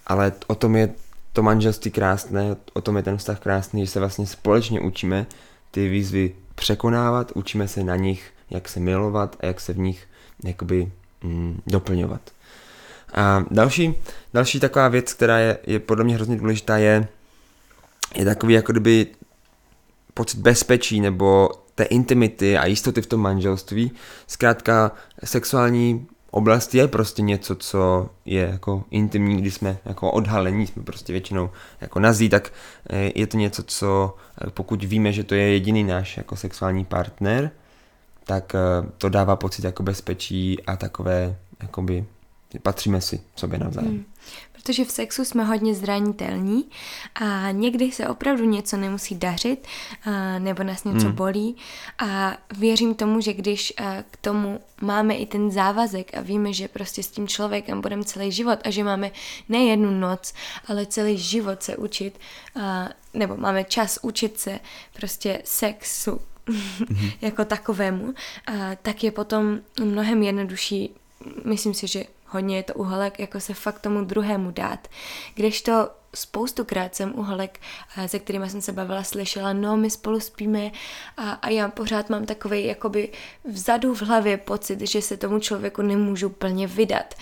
ale 0.06 0.32
o 0.46 0.54
tom 0.54 0.76
je 0.76 0.94
to 1.34 1.42
manželství 1.42 1.90
krásné, 1.90 2.56
o 2.72 2.80
tom 2.80 2.96
je 2.96 3.02
ten 3.02 3.16
vztah 3.16 3.40
krásný, 3.40 3.86
že 3.86 3.92
se 3.92 4.00
vlastně 4.00 4.26
společně 4.26 4.80
učíme 4.80 5.26
ty 5.70 5.88
výzvy 5.88 6.34
překonávat, 6.54 7.32
učíme 7.34 7.68
se 7.68 7.84
na 7.84 7.96
nich, 7.96 8.32
jak 8.50 8.68
se 8.68 8.80
milovat 8.80 9.36
a 9.40 9.46
jak 9.46 9.60
se 9.60 9.72
v 9.72 9.78
nich 9.78 10.08
jakoby 10.44 10.92
mm, 11.22 11.60
doplňovat. 11.66 12.20
A 13.14 13.44
další, 13.50 13.94
další 14.34 14.60
taková 14.60 14.88
věc, 14.88 15.12
která 15.14 15.38
je, 15.38 15.58
je 15.66 15.78
podle 15.78 16.04
mě 16.04 16.14
hrozně 16.14 16.36
důležitá, 16.36 16.76
je, 16.76 17.08
je 18.14 18.24
takový 18.24 18.54
jako 18.54 18.72
kdyby 18.72 19.06
pocit 20.14 20.38
bezpečí 20.38 21.00
nebo 21.00 21.50
té 21.74 21.84
intimity 21.84 22.58
a 22.58 22.66
jistoty 22.66 23.02
v 23.02 23.06
tom 23.06 23.20
manželství. 23.20 23.92
Zkrátka 24.26 24.92
sexuální 25.24 26.06
oblast 26.34 26.74
je 26.74 26.88
prostě 26.88 27.22
něco, 27.22 27.54
co 27.54 28.10
je 28.24 28.48
jako 28.52 28.84
intimní, 28.90 29.36
když 29.36 29.54
jsme 29.54 29.78
jako 29.84 30.10
odhalení, 30.10 30.66
jsme 30.66 30.82
prostě 30.82 31.12
většinou 31.12 31.50
jako 31.80 32.00
nazí, 32.00 32.28
tak 32.28 32.52
eh, 32.90 33.12
je 33.14 33.26
to 33.26 33.36
něco, 33.36 33.62
co 33.62 34.16
eh, 34.46 34.50
pokud 34.50 34.84
víme, 34.84 35.12
že 35.12 35.24
to 35.24 35.34
je 35.34 35.52
jediný 35.52 35.84
náš 35.84 36.16
jako 36.16 36.36
sexuální 36.36 36.84
partner, 36.84 37.50
tak 38.24 38.54
eh, 38.54 38.58
to 38.98 39.08
dává 39.08 39.36
pocit 39.36 39.64
jako 39.64 39.82
bezpečí 39.82 40.62
a 40.66 40.76
takové, 40.76 41.36
jakoby, 41.62 42.04
patříme 42.58 43.00
si 43.00 43.20
sobě 43.36 43.58
navzájem. 43.58 43.90
Hmm 43.90 44.04
protože 44.64 44.84
v 44.84 44.90
sexu 44.90 45.24
jsme 45.24 45.44
hodně 45.44 45.74
zranitelní 45.74 46.64
a 47.14 47.50
někdy 47.50 47.92
se 47.92 48.08
opravdu 48.08 48.44
něco 48.44 48.76
nemusí 48.76 49.14
dařit 49.14 49.66
a, 50.04 50.38
nebo 50.38 50.62
nás 50.62 50.84
něco 50.84 51.06
hmm. 51.06 51.14
bolí 51.14 51.56
a 51.98 52.36
věřím 52.56 52.94
tomu, 52.94 53.20
že 53.20 53.32
když 53.32 53.72
a, 53.76 54.02
k 54.10 54.16
tomu 54.16 54.60
máme 54.80 55.14
i 55.14 55.26
ten 55.26 55.50
závazek 55.50 56.16
a 56.16 56.20
víme, 56.20 56.52
že 56.52 56.68
prostě 56.68 57.02
s 57.02 57.08
tím 57.08 57.28
člověkem 57.28 57.80
budeme 57.80 58.04
celý 58.04 58.32
život 58.32 58.58
a 58.64 58.70
že 58.70 58.84
máme 58.84 59.10
ne 59.48 59.58
jednu 59.58 60.00
noc, 60.00 60.34
ale 60.68 60.86
celý 60.86 61.18
život 61.18 61.62
se 61.62 61.76
učit, 61.76 62.18
a, 62.60 62.88
nebo 63.14 63.36
máme 63.36 63.64
čas 63.64 63.98
učit 64.02 64.38
se 64.38 64.60
prostě 64.92 65.42
sexu 65.44 66.20
mm-hmm. 66.46 67.12
jako 67.20 67.44
takovému, 67.44 68.14
a, 68.46 68.76
tak 68.82 69.04
je 69.04 69.10
potom 69.10 69.58
mnohem 69.80 70.22
jednodušší 70.22 70.90
myslím 71.44 71.74
si, 71.74 71.86
že 71.86 72.04
hodně 72.34 72.56
je 72.56 72.62
to 72.62 72.74
uholek, 72.74 73.18
jako 73.18 73.40
se 73.40 73.54
fakt 73.54 73.80
tomu 73.80 74.04
druhému 74.04 74.50
dát. 74.50 74.88
Když 75.34 75.62
to 75.62 75.88
spoustukrát 76.14 76.94
jsem 76.94 77.12
uholek, 77.18 77.60
se 78.06 78.18
kterými 78.18 78.50
jsem 78.50 78.60
se 78.60 78.72
bavila, 78.72 79.02
slyšela, 79.02 79.52
no 79.52 79.76
my 79.76 79.90
spolu 79.90 80.20
spíme 80.20 80.70
a, 81.16 81.30
a 81.30 81.48
já 81.48 81.68
pořád 81.68 82.10
mám 82.10 82.26
takový 82.26 82.64
jakoby 82.64 83.12
vzadu 83.44 83.94
v 83.94 84.02
hlavě 84.02 84.36
pocit, 84.36 84.80
že 84.80 85.02
se 85.02 85.16
tomu 85.16 85.38
člověku 85.38 85.82
nemůžu 85.82 86.28
plně 86.28 86.66
vydat, 86.66 87.14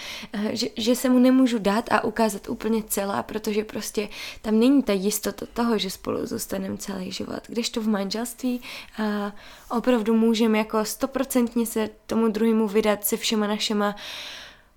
že, 0.51 0.67
že 0.77 0.97
se 0.97 1.09
mu 1.09 1.19
nemůžu 1.19 1.59
dát 1.59 1.93
a 1.93 2.05
ukázat 2.05 2.49
úplně 2.49 2.83
celá, 2.83 3.23
protože 3.23 3.65
prostě 3.65 4.09
tam 4.43 4.59
není 4.59 4.83
ta 4.83 4.93
jistota 4.93 5.47
toho, 5.53 5.79
že 5.79 5.91
spolu 5.91 6.27
zůstaneme 6.27 6.77
celý 6.79 7.13
život. 7.13 7.41
Když 7.47 7.71
to 7.71 7.81
v 7.81 7.89
manželství 7.89 8.61
a 9.03 9.33
opravdu 9.77 10.15
můžeme 10.15 10.59
jako 10.59 10.85
stoprocentně 10.85 11.67
se 11.67 11.91
tomu 12.07 12.29
druhému 12.29 12.69
vydat 12.69 13.05
se 13.05 13.17
všema 13.17 13.47
našima 13.47 13.89
uh, 13.89 13.95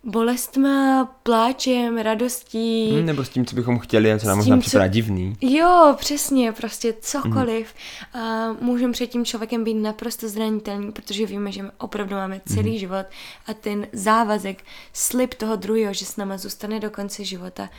bolestma, 0.05 1.05
pláčem, 1.23 1.97
radostí. 1.97 2.91
Hmm, 2.91 3.05
nebo 3.05 3.23
s 3.23 3.29
tím, 3.29 3.45
co 3.45 3.55
bychom 3.55 3.79
chtěli 3.79 4.13
a 4.13 4.19
co 4.19 4.27
nám 4.27 4.37
možná 4.37 4.57
připadá 4.57 4.85
co... 4.85 4.89
divný. 4.89 5.37
Jo, 5.41 5.95
přesně, 5.99 6.51
prostě 6.51 6.93
cokoliv. 7.01 7.73
Hmm. 8.13 8.23
A 8.23 8.53
můžeme 8.61 8.93
před 8.93 9.07
tím 9.07 9.25
člověkem 9.25 9.63
být 9.63 9.73
naprosto 9.73 10.29
zranitelný, 10.29 10.91
protože 10.91 11.25
víme, 11.25 11.51
že 11.51 11.63
my 11.63 11.69
opravdu 11.77 12.15
máme 12.15 12.41
celý 12.47 12.69
hmm. 12.69 12.79
život 12.79 13.05
a 13.47 13.53
ten 13.53 13.87
závazek, 13.93 14.63
slib 14.93 15.33
toho 15.33 15.55
druhého, 15.55 15.93
že 15.93 16.05
s 16.05 16.17
náma 16.17 16.37
zůstane 16.37 16.79
do 16.79 16.89
konce 16.89 17.23
života, 17.23 17.69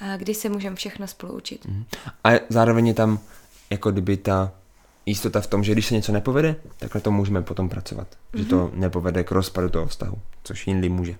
a 0.00 0.16
kdy 0.16 0.34
se 0.34 0.48
můžeme 0.48 0.76
všechno 0.76 1.06
spolu 1.06 1.32
učit. 1.32 1.66
Hmm. 1.66 1.84
A 2.24 2.30
zároveň 2.48 2.86
je 2.86 2.94
tam 2.94 3.18
jako 3.70 3.90
kdyby 3.90 4.16
ta 4.16 4.52
jistota 5.06 5.40
v 5.40 5.46
tom, 5.46 5.64
že 5.64 5.72
když 5.72 5.86
se 5.86 5.94
něco 5.94 6.12
nepovede, 6.12 6.56
tak 6.78 6.94
na 6.94 7.00
tom 7.00 7.14
můžeme 7.14 7.42
potom 7.42 7.68
pracovat. 7.68 8.08
Mm-hmm. 8.10 8.38
Že 8.38 8.44
to 8.44 8.56
mhm. 8.56 8.80
nepovede 8.80 9.24
k 9.24 9.30
rozpadu 9.30 9.68
toho 9.68 9.86
vztahu, 9.86 10.18
což 10.44 10.66
jindy 10.66 10.88
může. 10.88 11.14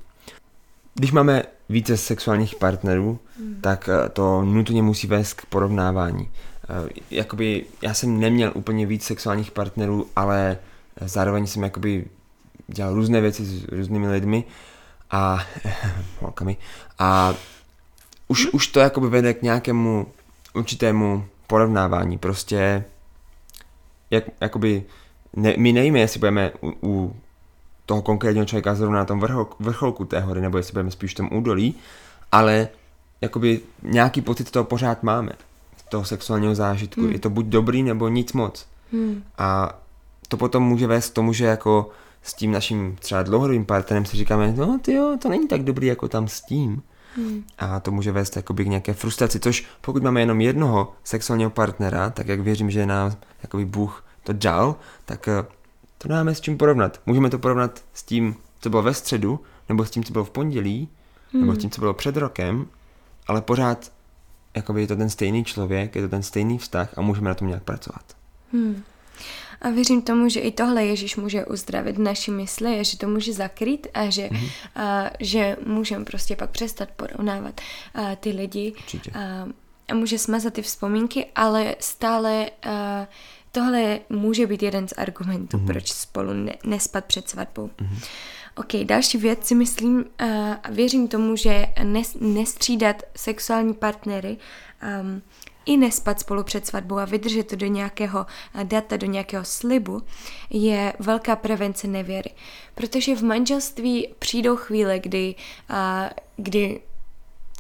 Když 0.94 1.12
máme 1.12 1.42
více 1.68 1.96
sexuálních 1.96 2.54
partnerů, 2.54 3.18
hmm. 3.38 3.58
tak 3.60 3.88
eh, 3.88 4.08
to 4.08 4.42
nutně 4.42 4.82
musí 4.82 5.06
vést 5.06 5.34
k 5.34 5.46
porovnávání. 5.46 6.30
Eh, 6.64 6.88
jakoby 7.10 7.64
já 7.82 7.94
jsem 7.94 8.20
neměl 8.20 8.52
úplně 8.54 8.86
víc 8.86 9.04
sexuálních 9.04 9.50
partnerů, 9.50 10.06
ale 10.16 10.58
zároveň 11.00 11.46
jsem 11.46 11.62
jakoby 11.62 12.04
dělal 12.66 12.94
různé 12.94 13.20
věci 13.20 13.44
s 13.44 13.64
různými 13.64 14.08
lidmi 14.08 14.44
a 15.10 15.46
holkami 16.20 16.56
a 16.98 17.34
už, 18.28 18.40
hmm. 18.40 18.50
už 18.52 18.66
to 18.66 18.80
jakoby 18.80 19.08
vede 19.08 19.34
k 19.34 19.42
nějakému 19.42 20.06
určitému 20.54 21.24
porovnávání. 21.46 22.18
Prostě 22.18 22.84
jak, 24.10 24.24
jakoby 24.40 24.84
ne, 25.36 25.54
my 25.58 25.72
nevíme, 25.72 26.00
jestli 26.00 26.18
budeme 26.18 26.52
u, 26.62 26.72
u 26.82 27.16
toho 27.86 28.02
konkrétního 28.02 28.46
člověka 28.46 28.74
zrovna 28.74 28.98
na 28.98 29.04
tom 29.04 29.20
vrchol, 29.20 29.46
vrcholku 29.60 30.04
té 30.04 30.20
hory, 30.20 30.40
nebo 30.40 30.56
jestli 30.56 30.72
budeme 30.72 30.90
spíš 30.90 31.12
v 31.12 31.16
tom 31.16 31.28
údolí, 31.32 31.74
ale 32.32 32.68
jakoby 33.20 33.60
nějaký 33.82 34.20
pocit 34.20 34.50
toho 34.50 34.64
pořád 34.64 35.02
máme, 35.02 35.32
toho 35.88 36.04
sexuálního 36.04 36.54
zážitku. 36.54 37.00
Hmm. 37.00 37.12
Je 37.12 37.18
to 37.18 37.30
buď 37.30 37.46
dobrý, 37.46 37.82
nebo 37.82 38.08
nic 38.08 38.32
moc. 38.32 38.66
Hmm. 38.92 39.22
A 39.38 39.78
to 40.28 40.36
potom 40.36 40.62
může 40.62 40.86
vést 40.86 41.10
k 41.10 41.14
tomu, 41.14 41.32
že 41.32 41.44
jako 41.44 41.90
s 42.22 42.34
tím 42.34 42.52
naším 42.52 42.96
třeba 42.96 43.22
dlouhodobým 43.22 43.64
partnerem 43.64 44.04
si 44.04 44.16
říkáme, 44.16 44.54
no 44.56 44.78
ty 44.82 44.92
jo, 44.92 45.16
to 45.22 45.28
není 45.28 45.48
tak 45.48 45.62
dobrý 45.62 45.86
jako 45.86 46.08
tam 46.08 46.28
s 46.28 46.40
tím. 46.40 46.82
Hmm. 47.16 47.44
A 47.58 47.80
to 47.80 47.90
může 47.90 48.12
vést 48.12 48.36
jakoby 48.36 48.64
k 48.64 48.68
nějaké 48.68 48.92
frustraci, 48.92 49.40
což 49.40 49.66
pokud 49.80 50.02
máme 50.02 50.20
jenom 50.20 50.40
jednoho 50.40 50.92
sexuálního 51.04 51.50
partnera, 51.50 52.10
tak 52.10 52.28
jak 52.28 52.40
věřím, 52.40 52.70
že 52.70 52.86
nám 52.86 53.12
jakoby 53.42 53.64
Bůh 53.64 54.04
to 54.24 54.32
dal, 54.32 54.76
tak 55.04 55.28
eh, 55.28 55.44
to 56.02 56.08
nemáme 56.08 56.34
s 56.34 56.40
čím 56.40 56.58
porovnat. 56.58 57.00
Můžeme 57.06 57.30
to 57.30 57.38
porovnat 57.38 57.84
s 57.94 58.02
tím, 58.02 58.36
co 58.60 58.70
bylo 58.70 58.82
ve 58.82 58.94
středu, 58.94 59.40
nebo 59.68 59.84
s 59.84 59.90
tím, 59.90 60.04
co 60.04 60.12
bylo 60.12 60.24
v 60.24 60.30
pondělí, 60.30 60.88
hmm. 61.32 61.40
nebo 61.40 61.54
s 61.54 61.58
tím, 61.58 61.70
co 61.70 61.80
bylo 61.80 61.94
před 61.94 62.16
rokem, 62.16 62.66
ale 63.26 63.42
pořád 63.42 63.92
jakoby 64.56 64.80
je 64.80 64.86
to 64.86 64.96
ten 64.96 65.10
stejný 65.10 65.44
člověk, 65.44 65.96
je 65.96 66.02
to 66.02 66.08
ten 66.08 66.22
stejný 66.22 66.58
vztah 66.58 66.98
a 66.98 67.02
můžeme 67.02 67.28
na 67.28 67.34
tom 67.34 67.48
nějak 67.48 67.62
pracovat. 67.62 68.04
Hmm. 68.52 68.82
A 69.60 69.70
věřím 69.70 70.02
tomu, 70.02 70.28
že 70.28 70.40
i 70.40 70.52
tohle 70.52 70.84
Ježíš 70.84 71.16
může 71.16 71.44
uzdravit 71.44 71.98
naši 71.98 72.30
mysli 72.30 72.80
a 72.80 72.82
že 72.82 72.98
to 72.98 73.08
může 73.08 73.32
zakrýt 73.32 73.86
a 73.94 74.10
že, 74.10 74.28
mm-hmm. 74.28 74.50
a, 74.76 75.10
že 75.20 75.56
můžeme 75.66 76.04
prostě 76.04 76.36
pak 76.36 76.50
přestat 76.50 76.88
porovnávat 76.96 77.60
a, 77.94 78.16
ty 78.16 78.30
lidi. 78.30 78.74
A, 79.14 79.18
a 79.88 79.94
může 79.94 80.18
smazat 80.18 80.54
ty 80.54 80.62
vzpomínky, 80.62 81.26
ale 81.34 81.76
stále 81.78 82.50
a, 82.62 83.06
tohle 83.52 84.00
může 84.08 84.46
být 84.46 84.62
jeden 84.62 84.88
z 84.88 84.92
argumentů, 84.96 85.56
mm-hmm. 85.56 85.66
proč 85.66 85.92
spolu 85.92 86.32
ne, 86.32 86.52
nespat 86.64 87.04
před 87.04 87.28
svatbou. 87.28 87.66
Mm-hmm. 87.66 88.04
OK, 88.56 88.74
další 88.84 89.18
věc 89.18 89.46
si 89.46 89.54
myslím 89.54 90.04
a 90.18 90.24
uh, 90.68 90.74
věřím 90.74 91.08
tomu, 91.08 91.36
že 91.36 91.66
nes, 91.82 92.16
nestřídat 92.20 93.02
sexuální 93.16 93.74
partnery 93.74 94.36
um, 95.02 95.22
i 95.66 95.76
nespat 95.76 96.20
spolu 96.20 96.42
před 96.42 96.66
svatbou 96.66 96.98
a 96.98 97.04
vydržet 97.04 97.46
to 97.46 97.56
do 97.56 97.66
nějakého 97.66 98.26
data, 98.62 98.96
do 98.96 99.06
nějakého 99.06 99.44
slibu, 99.44 100.02
je 100.50 100.92
velká 100.98 101.36
prevence 101.36 101.88
nevěry. 101.88 102.30
Protože 102.74 103.16
v 103.16 103.22
manželství 103.22 104.08
přijdou 104.18 104.56
chvíle, 104.56 104.98
kdy, 104.98 105.34
uh, 105.70 105.76
kdy 106.36 106.80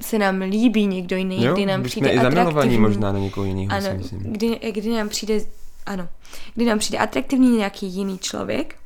se 0.02 0.18
nám 0.18 0.40
líbí 0.40 0.86
někdo 0.86 1.16
jiný, 1.16 1.44
jo, 1.44 1.52
kdy 1.52 1.66
nám 1.66 1.82
přijde 1.82 2.10
i 2.10 2.18
atraktivní. 2.18 2.78
možná 2.78 3.12
na 3.12 3.18
někoho 3.18 3.44
jiného, 3.44 3.72
ano, 3.72 3.88
kdy, 4.10 4.58
kdy 4.72 4.90
nám 4.96 5.08
přijde 5.08 5.40
ano, 5.86 6.08
kdy 6.54 6.64
nám 6.64 6.78
přijde 6.78 6.98
atraktivní 6.98 7.56
nějaký 7.56 7.86
jiný 7.86 8.18
člověk 8.18 8.81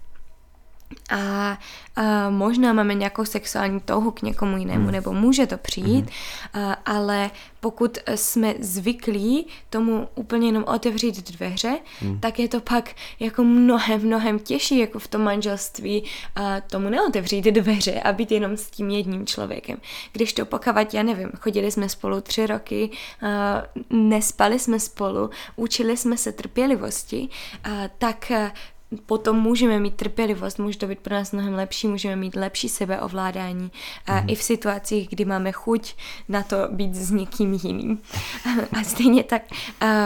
a, 1.10 1.58
a 1.96 2.30
možná 2.30 2.72
máme 2.72 2.94
nějakou 2.94 3.24
sexuální 3.24 3.80
touhu 3.80 4.10
k 4.10 4.22
někomu 4.22 4.56
jinému, 4.56 4.82
hmm. 4.82 4.92
nebo 4.92 5.12
může 5.12 5.46
to 5.46 5.58
přijít, 5.58 6.10
hmm. 6.52 6.64
a, 6.64 6.72
ale 6.72 7.30
pokud 7.60 7.98
jsme 8.14 8.54
zvyklí 8.60 9.46
tomu 9.70 10.08
úplně 10.14 10.48
jenom 10.48 10.64
otevřít 10.66 11.30
dveře, 11.30 11.78
hmm. 12.00 12.20
tak 12.20 12.38
je 12.38 12.48
to 12.48 12.60
pak 12.60 12.94
jako 13.20 13.44
mnohem, 13.44 14.00
mnohem 14.00 14.38
těžší 14.38 14.78
jako 14.78 14.98
v 14.98 15.08
tom 15.08 15.20
manželství 15.20 16.04
a 16.36 16.60
tomu 16.60 16.88
neotevřít 16.88 17.44
dveře 17.44 18.00
a 18.00 18.12
být 18.12 18.32
jenom 18.32 18.56
s 18.56 18.70
tím 18.70 18.90
jedním 18.90 19.26
člověkem. 19.26 19.78
Když 20.12 20.32
to 20.32 20.46
pokavat, 20.46 20.94
já 20.94 21.02
nevím, 21.02 21.30
chodili 21.40 21.70
jsme 21.70 21.88
spolu 21.88 22.20
tři 22.20 22.46
roky, 22.46 22.90
a 23.22 23.62
nespali 23.90 24.58
jsme 24.58 24.80
spolu, 24.80 25.30
učili 25.56 25.96
jsme 25.96 26.16
se 26.16 26.32
trpělivosti, 26.32 27.28
a 27.64 27.70
tak 27.98 28.32
potom 29.06 29.40
můžeme 29.40 29.80
mít 29.80 29.94
trpělivost, 29.94 30.58
může 30.58 30.78
to 30.78 30.86
být 30.86 30.98
pro 30.98 31.14
nás 31.14 31.32
mnohem 31.32 31.54
lepší, 31.54 31.88
můžeme 31.88 32.16
mít 32.16 32.36
lepší 32.36 32.68
sebeovládání 32.68 33.72
a 34.06 34.20
mm. 34.20 34.30
i 34.30 34.34
v 34.34 34.42
situacích, 34.42 35.08
kdy 35.08 35.24
máme 35.24 35.52
chuť 35.52 35.94
na 36.28 36.42
to 36.42 36.56
být 36.70 36.94
s 36.94 37.10
někým 37.10 37.52
jiným. 37.54 37.98
A 38.80 38.84
stejně 38.84 39.24
tak 39.24 39.42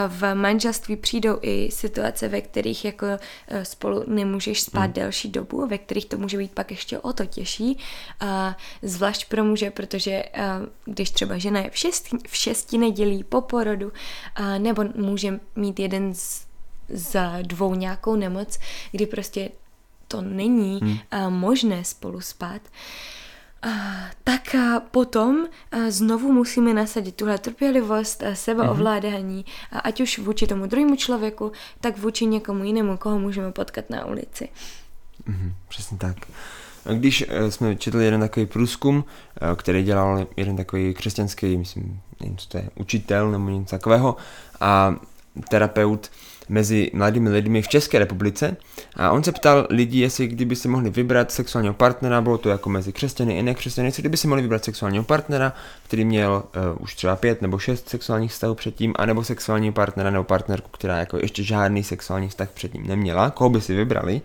v 0.07 0.33
manželství 0.33 0.95
přijdou 0.95 1.37
i 1.41 1.71
situace, 1.71 2.27
ve 2.27 2.41
kterých 2.41 2.85
jako 2.85 3.05
e, 3.05 3.19
spolu 3.65 4.03
nemůžeš 4.07 4.61
spát 4.61 4.87
mm. 4.87 4.93
delší 4.93 5.29
dobu, 5.29 5.67
ve 5.67 5.77
kterých 5.77 6.05
to 6.05 6.17
může 6.17 6.37
být 6.37 6.51
pak 6.51 6.71
ještě 6.71 6.99
o 6.99 7.13
to 7.13 7.25
těžší, 7.25 7.77
a 8.19 8.57
zvlášť 8.81 9.29
pro 9.29 9.43
muže, 9.43 9.71
protože 9.71 10.11
e, 10.11 10.29
když 10.85 11.11
třeba 11.11 11.37
žena 11.37 11.59
je 11.59 11.69
v 11.69 11.77
šesti, 11.77 12.17
v 12.27 12.35
šesti 12.35 12.77
nedělí 12.77 13.23
po 13.23 13.41
porodu, 13.41 13.91
nebo 14.57 14.83
může 14.95 15.39
mít 15.55 15.79
jeden 15.79 16.13
z 16.13 16.50
za 16.93 17.37
dvou 17.41 17.75
nějakou 17.75 18.15
nemoc, 18.15 18.59
kdy 18.91 19.05
prostě 19.05 19.49
to 20.07 20.21
není 20.21 20.79
hmm. 20.83 21.33
možné 21.33 21.83
spolu 21.83 22.21
spát, 22.21 22.61
tak 24.23 24.55
potom 24.91 25.47
znovu 25.89 26.31
musíme 26.31 26.73
nasadit 26.73 27.15
tuhle 27.15 27.37
trpělivost, 27.37 28.23
sebeovládání, 28.33 29.45
ať 29.71 30.01
už 30.01 30.19
vůči 30.19 30.47
tomu 30.47 30.65
druhému 30.65 30.95
člověku, 30.95 31.51
tak 31.81 31.97
vůči 31.97 32.25
někomu 32.25 32.63
jinému, 32.63 32.97
koho 32.97 33.19
můžeme 33.19 33.51
potkat 33.51 33.89
na 33.89 34.05
ulici. 34.05 34.49
Hmm, 35.27 35.53
přesně 35.69 35.97
tak. 35.97 36.17
Když 36.93 37.25
eh, 37.27 37.51
jsme 37.51 37.75
četli 37.75 38.05
jeden 38.05 38.21
takový 38.21 38.45
průzkum, 38.45 39.03
eh, 39.41 39.55
který 39.55 39.83
dělal 39.83 40.27
jeden 40.37 40.57
takový 40.57 40.93
křesťanský, 40.93 41.57
myslím, 41.57 42.01
nevím, 42.19 42.37
co 42.37 42.47
to 42.47 42.57
je, 42.57 42.69
učitel 42.75 43.31
nebo 43.31 43.49
něco 43.49 43.75
takového, 43.75 44.15
a 44.59 44.95
terapeut 45.49 46.11
mezi 46.49 46.91
mladými 46.93 47.29
lidmi 47.29 47.61
v 47.61 47.67
České 47.67 47.99
republice. 47.99 48.57
A 48.95 49.11
on 49.11 49.23
se 49.23 49.31
ptal 49.31 49.67
lidí, 49.69 49.99
jestli 49.99 50.27
kdyby 50.27 50.55
si 50.55 50.67
mohli 50.67 50.89
vybrat 50.89 51.31
sexuálního 51.31 51.73
partnera, 51.73 52.21
bylo 52.21 52.37
to 52.37 52.49
jako 52.49 52.69
mezi 52.69 52.93
křesťany 52.93 53.37
i 53.37 53.43
nekřesťany, 53.43 53.87
jestli 53.87 54.01
kdyby 54.01 54.17
si 54.17 54.27
mohli 54.27 54.41
vybrat 54.41 54.65
sexuálního 54.65 55.03
partnera, 55.03 55.53
který 55.87 56.05
měl 56.05 56.43
uh, 56.71 56.83
už 56.83 56.95
třeba 56.95 57.15
pět 57.15 57.41
nebo 57.41 57.57
šest 57.57 57.89
sexuálních 57.89 58.31
vztahů 58.31 58.55
předtím, 58.55 58.93
anebo 58.95 59.23
sexuálního 59.23 59.73
partnera 59.73 60.09
nebo 60.09 60.23
partnerku, 60.23 60.69
která 60.71 60.97
jako 60.97 61.17
ještě 61.17 61.43
žádný 61.43 61.83
sexuální 61.83 62.27
vztah 62.27 62.49
předtím 62.49 62.87
neměla, 62.87 63.29
koho 63.29 63.49
by 63.49 63.61
si 63.61 63.75
vybrali, 63.75 64.21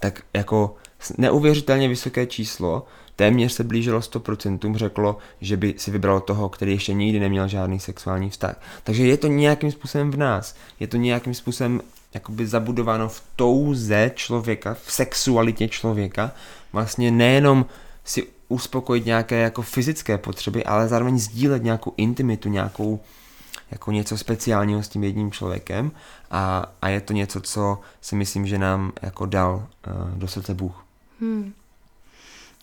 tak 0.00 0.22
jako 0.34 0.76
neuvěřitelně 1.18 1.88
vysoké 1.88 2.26
číslo 2.26 2.86
téměř 3.16 3.52
se 3.52 3.64
blížilo 3.64 4.00
100% 4.00 4.76
řeklo, 4.76 5.18
že 5.40 5.56
by 5.56 5.74
si 5.76 5.90
vybralo 5.90 6.20
toho, 6.20 6.48
který 6.48 6.72
ještě 6.72 6.92
nikdy 6.92 7.20
neměl 7.20 7.48
žádný 7.48 7.80
sexuální 7.80 8.30
vztah. 8.30 8.60
Takže 8.84 9.06
je 9.06 9.16
to 9.16 9.26
nějakým 9.26 9.72
způsobem 9.72 10.10
v 10.10 10.16
nás. 10.16 10.56
Je 10.80 10.86
to 10.86 10.96
nějakým 10.96 11.34
způsobem 11.34 11.80
jakoby 12.14 12.46
zabudováno 12.46 13.08
v 13.08 13.22
touze 13.36 14.10
člověka, 14.14 14.74
v 14.74 14.92
sexualitě 14.92 15.68
člověka, 15.68 16.32
vlastně 16.72 17.10
nejenom 17.10 17.66
si 18.04 18.26
uspokojit 18.48 19.06
nějaké 19.06 19.40
jako 19.40 19.62
fyzické 19.62 20.18
potřeby, 20.18 20.64
ale 20.64 20.88
zároveň 20.88 21.18
sdílet 21.18 21.62
nějakou 21.62 21.92
intimitu, 21.96 22.48
nějakou 22.48 23.00
jako 23.70 23.92
něco 23.92 24.18
speciálního 24.18 24.82
s 24.82 24.88
tím 24.88 25.04
jedním 25.04 25.32
člověkem 25.32 25.90
a, 26.30 26.72
a 26.82 26.88
je 26.88 27.00
to 27.00 27.12
něco, 27.12 27.40
co 27.40 27.80
si 28.00 28.16
myslím, 28.16 28.46
že 28.46 28.58
nám 28.58 28.92
jako 29.02 29.26
dal 29.26 29.54
uh, 29.86 30.18
do 30.18 30.28
srdce 30.28 30.54
Bůh. 30.54 30.84
Hmm. 31.20 31.52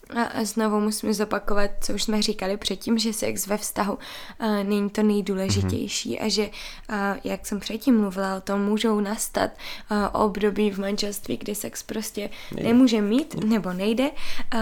A 0.10 0.44
znovu 0.44 0.80
musíme 0.80 1.14
zopakovat, 1.14 1.72
co 1.82 1.94
už 1.94 2.04
jsme 2.04 2.22
říkali 2.22 2.58
předtím, 2.58 2.98
že 2.98 3.14
sex 3.14 3.48
ve 3.48 3.58
vztahu 3.58 3.94
uh, 3.94 4.64
není 4.64 4.90
to 4.90 5.04
nejdůležitější 5.04 6.18
mm-hmm. 6.18 6.26
a 6.26 6.30
že, 6.30 6.50
uh, 6.90 6.96
jak 7.24 7.46
jsem 7.46 7.60
předtím 7.60 8.00
mluvila 8.00 8.38
o 8.38 8.42
tom, 8.42 8.62
můžou 8.62 9.00
nastat 9.00 9.52
uh, 9.92 9.98
období 10.22 10.72
v 10.72 10.80
manželství, 10.80 11.38
kdy 11.38 11.56
sex 11.56 11.84
prostě 11.84 12.30
nejde. 12.56 12.70
nemůže 12.70 13.02
mít 13.02 13.44
nebo 13.44 13.74
nejde 13.74 14.10
uh, 14.10 14.60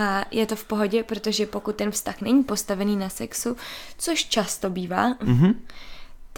a 0.00 0.24
je 0.30 0.46
to 0.46 0.56
v 0.56 0.64
pohodě, 0.64 1.02
protože 1.02 1.46
pokud 1.46 1.76
ten 1.76 1.90
vztah 1.90 2.20
není 2.20 2.44
postavený 2.44 2.96
na 2.96 3.08
sexu, 3.08 3.56
což 3.98 4.24
často 4.24 4.70
bývá, 4.70 5.14
mm-hmm 5.14 5.54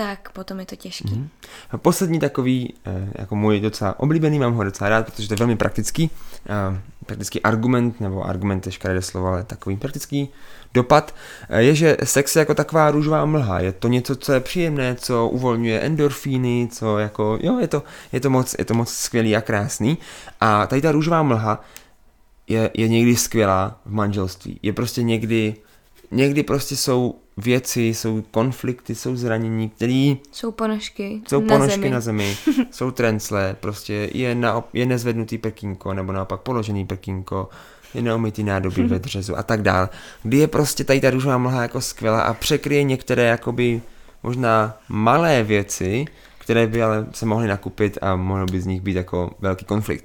tak 0.00 0.32
potom 0.32 0.60
je 0.60 0.66
to 0.66 0.76
těžký. 0.76 1.14
Mm. 1.14 1.28
A 1.70 1.78
poslední 1.78 2.18
takový, 2.18 2.74
eh, 2.86 3.12
jako 3.14 3.36
můj 3.36 3.60
docela 3.60 4.00
oblíbený, 4.00 4.38
mám 4.38 4.54
ho 4.54 4.64
docela 4.64 4.90
rád, 4.90 5.06
protože 5.06 5.28
to 5.28 5.34
je 5.34 5.38
velmi 5.38 5.56
praktický, 5.56 6.10
eh, 6.46 6.80
praktický 7.10 7.42
argument, 7.42 8.00
nebo 8.00 8.22
argument 8.22 8.66
je 8.66 8.72
škaredé 8.72 9.02
slovo, 9.02 9.26
ale 9.26 9.44
takový 9.44 9.76
praktický 9.76 10.28
dopad, 10.74 11.14
eh, 11.48 11.62
je, 11.62 11.74
že 11.74 11.96
sex 12.04 12.36
je 12.36 12.40
jako 12.40 12.54
taková 12.54 12.90
růžová 12.90 13.24
mlha. 13.26 13.60
Je 13.60 13.72
to 13.72 13.88
něco, 13.88 14.16
co 14.16 14.32
je 14.32 14.40
příjemné, 14.40 14.94
co 14.94 15.28
uvolňuje 15.28 15.80
endorfíny, 15.80 16.68
co 16.72 16.98
jako, 16.98 17.38
jo, 17.42 17.58
je 17.58 17.68
to, 17.68 17.82
je 18.12 18.20
to, 18.20 18.30
moc, 18.30 18.54
je 18.58 18.64
to 18.64 18.74
moc 18.74 18.88
skvělý 18.88 19.36
a 19.36 19.40
krásný. 19.40 19.98
A 20.40 20.66
tady 20.66 20.82
ta 20.82 20.92
růžová 20.92 21.22
mlha 21.22 21.64
je, 22.46 22.70
je 22.74 22.88
někdy 22.88 23.16
skvělá 23.16 23.80
v 23.86 23.92
manželství. 23.92 24.58
Je 24.62 24.72
prostě 24.72 25.02
někdy, 25.02 25.54
někdy 26.10 26.42
prostě 26.42 26.76
jsou 26.76 27.18
věci, 27.44 27.80
jsou 27.80 28.22
konflikty, 28.30 28.94
jsou 28.94 29.16
zranění, 29.16 29.68
které... 29.68 30.14
Jsou 30.32 30.50
ponožky 30.50 31.22
Jsou 31.28 31.40
na 31.40 31.46
ponožky 31.48 31.80
zemi. 31.80 31.90
na 31.90 32.00
zemi, 32.00 32.36
jsou 32.70 32.90
trencle, 32.90 33.56
prostě 33.60 34.10
je, 34.14 34.34
na, 34.34 34.64
je 34.72 34.86
nezvednutý 34.86 35.38
prkínko, 35.38 35.94
nebo 35.94 36.12
naopak 36.12 36.40
položený 36.40 36.86
prkínko, 36.86 37.48
je 37.94 38.02
neumytý 38.02 38.42
nádobí 38.42 38.82
ve 38.82 38.98
dřezu 39.08 39.38
a 39.38 39.42
tak 39.42 39.62
dál. 39.62 39.88
Kdy 40.22 40.36
je 40.36 40.48
prostě 40.48 40.84
tady 40.84 41.00
ta 41.00 41.10
růžová 41.10 41.38
mlha 41.38 41.62
jako 41.62 41.80
skvělá 41.80 42.22
a 42.22 42.34
překryje 42.34 42.82
některé 42.82 43.22
jakoby 43.24 43.82
možná 44.22 44.78
malé 44.88 45.42
věci, 45.42 46.04
které 46.38 46.66
by 46.66 46.82
ale 46.82 47.06
se 47.12 47.26
mohly 47.26 47.48
nakupit 47.48 47.98
a 48.02 48.16
mohl 48.16 48.46
by 48.46 48.60
z 48.60 48.66
nich 48.66 48.80
být 48.80 48.96
jako 48.96 49.30
velký 49.40 49.64
konflikt. 49.64 50.04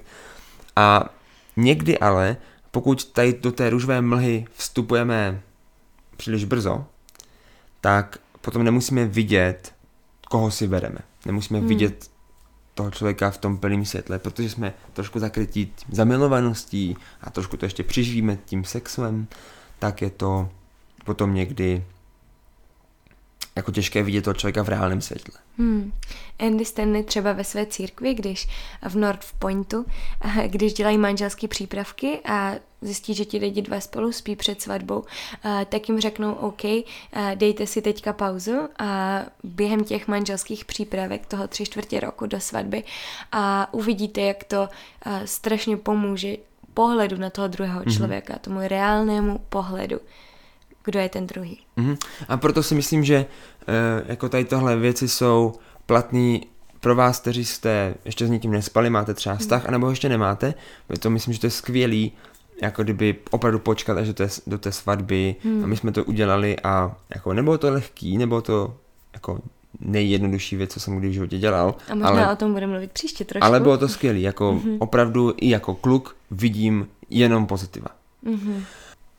A 0.76 1.04
někdy 1.56 1.98
ale, 1.98 2.36
pokud 2.70 3.04
tady 3.04 3.32
do 3.40 3.52
té 3.52 3.70
růžové 3.70 4.00
mlhy 4.00 4.44
vstupujeme 4.52 5.40
příliš 6.16 6.44
brzo, 6.44 6.84
tak 7.80 8.18
potom 8.40 8.64
nemusíme 8.64 9.04
vidět, 9.04 9.74
koho 10.30 10.50
si 10.50 10.68
bereme. 10.68 10.98
Nemusíme 11.26 11.58
hmm. 11.58 11.68
vidět 11.68 12.10
toho 12.74 12.90
člověka 12.90 13.30
v 13.30 13.38
tom 13.38 13.58
plném 13.58 13.84
světle, 13.84 14.18
protože 14.18 14.50
jsme 14.50 14.74
trošku 14.92 15.18
zakrytí 15.18 15.72
zamilovaností 15.90 16.96
a 17.20 17.30
trošku 17.30 17.56
to 17.56 17.66
ještě 17.66 17.82
přiživíme 17.82 18.38
tím 18.44 18.64
sexem, 18.64 19.26
tak 19.78 20.02
je 20.02 20.10
to 20.10 20.48
potom 21.04 21.34
někdy 21.34 21.84
jako 23.56 23.72
těžké 23.72 24.02
vidět 24.02 24.22
toho 24.22 24.34
člověka 24.34 24.62
v 24.62 24.68
reálném 24.68 25.00
světle. 25.00 25.45
Hmm. 25.58 25.92
Andy 26.38 26.64
Stanley 26.64 27.02
třeba 27.02 27.32
ve 27.32 27.44
své 27.44 27.66
církvi, 27.66 28.14
když 28.14 28.48
v 28.88 28.96
North 28.96 29.26
Pointu, 29.38 29.86
eh, 30.24 30.48
když 30.48 30.72
dělají 30.72 30.98
manželské 30.98 31.48
přípravky 31.48 32.18
a 32.24 32.54
zjistí, 32.80 33.14
že 33.14 33.24
ti 33.24 33.38
lidi 33.38 33.62
dva 33.62 33.80
spolu 33.80 34.12
spí 34.12 34.36
před 34.36 34.62
svatbou, 34.62 35.04
eh, 35.44 35.66
tak 35.68 35.88
jim 35.88 36.00
řeknou 36.00 36.32
OK, 36.32 36.64
eh, 36.64 36.84
dejte 37.34 37.66
si 37.66 37.82
teďka 37.82 38.12
pauzu 38.12 38.68
a 38.78 39.22
během 39.44 39.84
těch 39.84 40.08
manželských 40.08 40.64
přípravek 40.64 41.26
toho 41.26 41.48
tři 41.48 41.64
čtvrtě 41.64 42.00
roku 42.00 42.26
do 42.26 42.40
svatby 42.40 42.84
a 43.32 43.74
uvidíte, 43.74 44.20
jak 44.20 44.44
to 44.44 44.68
strašně 45.24 45.76
pomůže 45.76 46.36
pohledu 46.74 47.16
na 47.16 47.30
toho 47.30 47.48
druhého 47.48 47.80
mm-hmm. 47.80 47.96
člověka, 47.96 48.38
tomu 48.38 48.60
reálnému 48.60 49.38
pohledu 49.48 50.00
kdo 50.86 50.98
je 50.98 51.08
ten 51.08 51.26
druhý. 51.26 51.58
Mm-hmm. 51.78 51.96
A 52.28 52.36
proto 52.36 52.62
si 52.62 52.74
myslím, 52.74 53.04
že 53.04 53.16
e, 53.16 53.26
jako 54.06 54.28
tady 54.28 54.44
tohle 54.44 54.76
věci 54.76 55.08
jsou 55.08 55.54
platný 55.86 56.46
pro 56.80 56.94
vás, 56.94 57.20
kteří 57.20 57.44
jste 57.44 57.94
ještě 58.04 58.26
s 58.26 58.30
někým 58.30 58.50
nespali, 58.50 58.90
máte 58.90 59.14
třeba 59.14 59.32
mhm. 59.32 59.40
vztah, 59.40 59.62
mm. 59.62 59.68
anebo 59.68 59.90
ještě 59.90 60.08
nemáte, 60.08 60.54
to 61.00 61.10
myslím, 61.10 61.34
že 61.34 61.40
to 61.40 61.46
je 61.46 61.50
skvělý, 61.50 62.12
jako 62.62 62.82
kdyby 62.82 63.16
opravdu 63.30 63.58
počkat 63.58 63.98
až 63.98 64.06
do 64.06 64.14
té, 64.14 64.28
do 64.46 64.58
té 64.58 64.72
svatby 64.72 65.36
mm. 65.44 65.64
a 65.64 65.66
my 65.66 65.76
jsme 65.76 65.92
to 65.92 66.04
udělali 66.04 66.56
a 66.64 66.96
jako 67.14 67.32
nebylo 67.32 67.58
to 67.58 67.70
lehký, 67.70 68.18
nebo 68.18 68.42
to 68.42 68.76
jako 69.12 69.40
nejjednodušší 69.80 70.56
věc, 70.56 70.72
co 70.72 70.80
jsem 70.80 70.98
kdy 70.98 71.08
v 71.08 71.12
životě 71.12 71.38
dělal. 71.38 71.74
A 71.90 71.94
možná 71.94 72.08
ale, 72.08 72.32
o 72.32 72.36
tom 72.36 72.52
budeme 72.52 72.72
mluvit 72.72 72.92
příště 72.92 73.24
trošku. 73.24 73.44
Ale 73.44 73.60
bylo 73.60 73.78
to 73.78 73.88
skvělý, 73.88 74.22
jako 74.22 74.52
mm-hmm. 74.52 74.76
opravdu 74.80 75.34
i 75.36 75.48
jako 75.48 75.74
kluk 75.74 76.16
vidím 76.30 76.88
jenom 77.10 77.46
pozitiva. 77.46 77.88
Mm-hmm. 78.24 78.62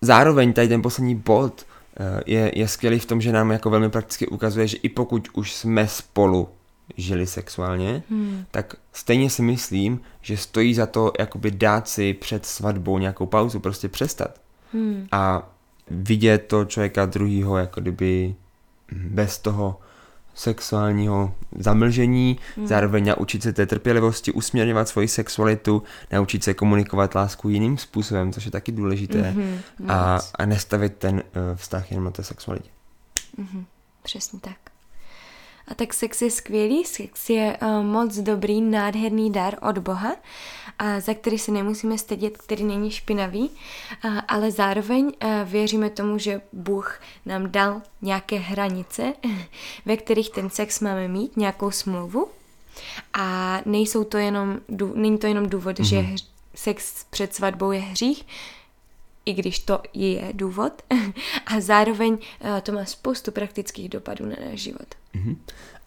Zároveň 0.01 0.53
tady 0.53 0.67
ten 0.67 0.81
poslední 0.81 1.15
bod 1.15 1.65
eh, 1.99 2.21
je, 2.25 2.51
je 2.55 2.67
skvělý 2.67 2.99
v 2.99 3.05
tom, 3.05 3.21
že 3.21 3.31
nám 3.31 3.51
jako 3.51 3.69
velmi 3.69 3.89
prakticky 3.89 4.27
ukazuje, 4.27 4.67
že 4.67 4.77
i 4.77 4.89
pokud 4.89 5.27
už 5.33 5.53
jsme 5.53 5.88
spolu 5.88 6.49
žili 6.97 7.27
sexuálně, 7.27 8.03
hmm. 8.10 8.45
tak 8.51 8.75
stejně 8.93 9.29
si 9.29 9.41
myslím, 9.41 10.01
že 10.21 10.38
stojí 10.38 10.73
za 10.73 10.86
to 10.86 11.12
jakoby 11.19 11.51
dát 11.51 11.88
si 11.88 12.13
před 12.13 12.45
svatbou 12.45 12.97
nějakou 12.97 13.25
pauzu, 13.25 13.60
prostě 13.60 13.88
přestat. 13.88 14.41
Hmm. 14.73 15.07
A 15.12 15.49
vidět 15.91 16.38
to 16.38 16.65
člověka 16.65 17.05
druhýho 17.05 17.57
jako 17.57 17.81
kdyby 17.81 18.36
bez 18.91 19.38
toho 19.38 19.79
sexuálního 20.38 21.34
zamlžení, 21.60 22.39
mm. 22.58 22.67
zároveň 22.67 23.06
naučit 23.06 23.43
se 23.43 23.54
té 23.54 23.65
trpělivosti, 23.65 24.32
usměrňovat 24.32 24.88
svoji 24.88 25.08
sexualitu, 25.08 25.84
naučit 26.12 26.43
se 26.43 26.54
komunikovat 26.54 27.15
lásku 27.15 27.50
jiným 27.50 27.78
způsobem, 27.78 28.34
což 28.34 28.45
je 28.45 28.52
taky 28.52 28.71
důležité, 28.71 29.36
mm-hmm, 29.38 29.91
a, 29.91 30.19
a 30.36 30.45
nestavit 30.45 30.97
ten 30.97 31.15
uh, 31.15 31.21
vztah 31.56 31.91
jenom 31.91 32.06
na 32.06 32.12
té 32.12 32.23
sexualitě. 32.23 32.69
Mm-hmm, 33.39 33.65
přesně 34.04 34.39
tak. 34.39 34.76
A 35.67 35.75
tak 35.75 35.93
sex 35.93 36.21
je 36.21 36.32
skvělý, 36.32 36.86
sex 36.86 37.30
je 37.30 37.58
uh, 37.62 37.84
moc 37.84 38.17
dobrý, 38.17 38.62
nádherný 38.62 39.32
dar 39.32 39.58
od 39.62 39.77
Boha, 39.77 40.15
a 40.80 40.99
za 40.99 41.13
který 41.13 41.38
se 41.38 41.51
nemusíme 41.51 41.97
stydět, 41.97 42.38
který 42.38 42.63
není 42.63 42.91
špinavý, 42.91 43.49
uh, 43.49 44.19
ale 44.27 44.51
zároveň 44.51 45.06
uh, 45.06 45.12
věříme 45.43 45.89
tomu, 45.89 46.17
že 46.17 46.41
Bůh 46.53 47.01
nám 47.25 47.51
dal 47.51 47.82
nějaké 48.01 48.36
hranice, 48.38 49.13
ve 49.86 49.97
kterých 49.97 50.30
ten 50.30 50.49
sex 50.49 50.80
máme 50.80 51.08
mít, 51.08 51.38
nějakou 51.38 51.71
smlouvu. 51.71 52.27
A 53.13 53.60
nejsou 53.65 54.03
to 54.03 54.17
jenom, 54.17 54.60
není 54.93 55.17
to 55.17 55.27
jenom 55.27 55.49
důvod, 55.49 55.80
mm-hmm. 55.80 55.89
že 55.89 56.01
mhm. 56.01 56.15
sex 56.56 57.03
před 57.10 57.36
svatbou 57.36 57.71
je 57.71 57.80
hřích, 57.80 58.25
i 59.25 59.34
když 59.34 59.60
to 59.60 59.82
je 59.93 60.30
důvod. 60.34 60.82
A 61.45 61.60
zároveň 61.60 62.17
to 62.63 62.71
má 62.71 62.86
spoustu 62.86 63.32
praktických 63.32 63.89
dopadů 63.89 64.25
na 64.25 64.36
náš 64.49 64.60
život. 64.60 64.95
Mm-hmm. 65.17 65.36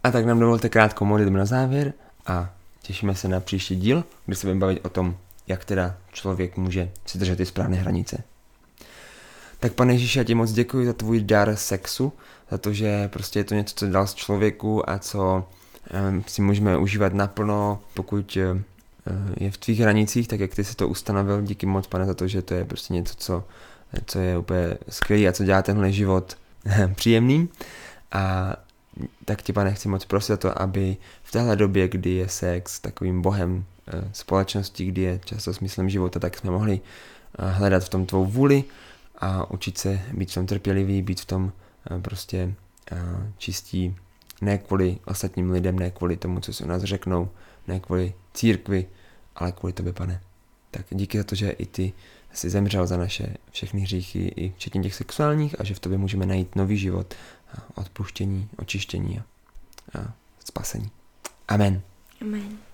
A 0.05 0.11
tak 0.11 0.27
nám 0.27 0.41
dovolte 0.41 0.69
krátkou 0.69 1.05
modlitbu 1.05 1.37
na 1.37 1.45
závěr 1.45 1.93
a 2.27 2.51
těšíme 2.83 3.15
se 3.15 3.29
na 3.29 3.41
příští 3.41 3.77
díl, 3.77 4.05
kde 4.27 4.37
se 4.37 4.47
budeme 4.47 4.61
bavit 4.61 4.81
o 4.85 4.89
tom, 4.89 5.17
jak 5.47 5.65
teda 5.65 5.97
člověk 6.13 6.57
může 6.57 6.91
si 7.07 7.19
držet 7.19 7.37
ty 7.37 7.47
správné 7.47 7.77
hranice. 7.77 8.23
Tak 9.61 9.73
pane 9.73 9.93
Ježíši, 9.93 10.19
já 10.19 10.25
ti 10.25 10.35
moc 10.35 10.53
děkuji 10.53 10.87
za 10.87 10.93
tvůj 10.93 11.21
dar 11.21 11.57
sexu, 11.57 12.13
za 12.51 12.59
to, 12.59 12.73
že 12.73 13.09
prostě 13.09 13.39
je 13.39 13.45
to 13.45 13.55
něco, 13.55 13.75
co 13.75 13.87
dal 13.87 14.07
z 14.07 14.15
člověku 14.15 14.91
a 14.91 14.99
co 14.99 15.49
um, 16.11 16.25
si 16.27 16.43
můžeme 16.43 16.77
užívat 16.77 17.15
naplno, 17.15 17.81
pokud 17.95 18.39
je 19.41 19.51
v 19.51 19.59
tvých 19.59 19.81
hranicích, 19.81 20.29
tak 20.29 20.41
jak 20.41 20.55
ty 20.55 20.65
si 20.65 20.75
to 20.75 20.89
ustanovil, 20.89 21.43
díky 21.43 21.67
moc 21.67 21.87
pane 21.87 22.07
za 22.07 22.15
to, 22.15 22.29
že 22.29 22.43
to 22.43 22.55
je 22.55 22.65
prostě 22.65 22.95
něco, 22.95 23.15
co, 23.15 23.45
co 24.07 24.19
je 24.19 24.39
úplně 24.39 24.79
skvělé 24.89 25.29
a 25.29 25.33
co 25.33 25.45
dělá 25.45 25.63
tenhle 25.63 25.93
život 25.93 26.37
příjemný. 26.95 27.49
A 28.13 28.53
tak 29.25 29.43
ti, 29.43 29.53
pane, 29.53 29.75
chci 29.75 29.89
moc 29.89 30.05
prosit 30.05 30.41
to, 30.41 30.63
aby 30.63 30.97
v 31.23 31.33
téhle 31.33 31.57
době, 31.57 31.89
kdy 31.89 32.11
je 32.11 32.29
sex 32.29 32.81
takovým 32.81 33.23
bohem 33.23 33.65
eh, 33.89 34.09
společnosti, 34.13 34.85
kdy 34.85 35.01
je 35.01 35.21
často 35.25 35.55
smyslem 35.55 35.89
života, 35.89 36.21
tak 36.21 36.39
jsme 36.39 36.51
mohli 36.51 36.81
eh, 37.39 37.51
hledat 37.51 37.85
v 37.85 37.89
tom 37.89 38.07
tvou 38.07 38.27
vůli 38.27 38.65
a 39.19 39.51
učit 39.51 39.79
se 39.79 40.01
být 40.13 40.31
v 40.31 40.35
tom 40.35 40.47
trpělivý, 40.47 41.03
být 41.03 41.21
v 41.21 41.25
tom 41.25 41.53
eh, 41.91 42.01
prostě 42.01 42.55
čistí, 43.39 43.97
ne 44.41 44.59
kvůli 44.59 44.99
ostatním 45.05 45.51
lidem, 45.51 45.79
ne 45.79 45.91
kvůli 45.91 46.17
tomu, 46.17 46.41
co 46.41 46.53
si 46.53 46.65
o 46.65 46.69
nás 46.69 46.83
řeknou, 46.83 47.29
ne 47.69 47.81
kvůli 47.81 48.15
církvi, 48.35 48.87
ale 49.37 49.53
kvůli 49.53 49.73
tobě, 49.73 49.93
pane. 49.93 50.21
Tak 50.71 50.87
díky 50.91 51.19
za 51.19 51.25
to, 51.25 51.35
že 51.35 51.51
i 51.51 51.67
ty 51.67 51.93
jsi 52.33 52.51
zemřel 52.51 52.87
za 52.87 52.97
naše 52.97 53.37
všechny 53.51 53.81
hříchy, 53.81 54.33
i 54.37 54.53
včetně 54.57 54.83
těch 54.83 54.95
sexuálních, 54.95 55.61
a 55.61 55.65
že 55.65 55.75
v 55.75 55.79
tobě 55.79 55.99
můžeme 55.99 56.27
najít 56.27 56.57
nový 56.57 56.77
život, 56.77 57.15
odpuštění, 57.75 58.49
očištění 58.59 59.19
a, 59.19 59.25
spasení. 60.45 60.91
Amen. 61.49 61.83
Amen. 62.23 62.70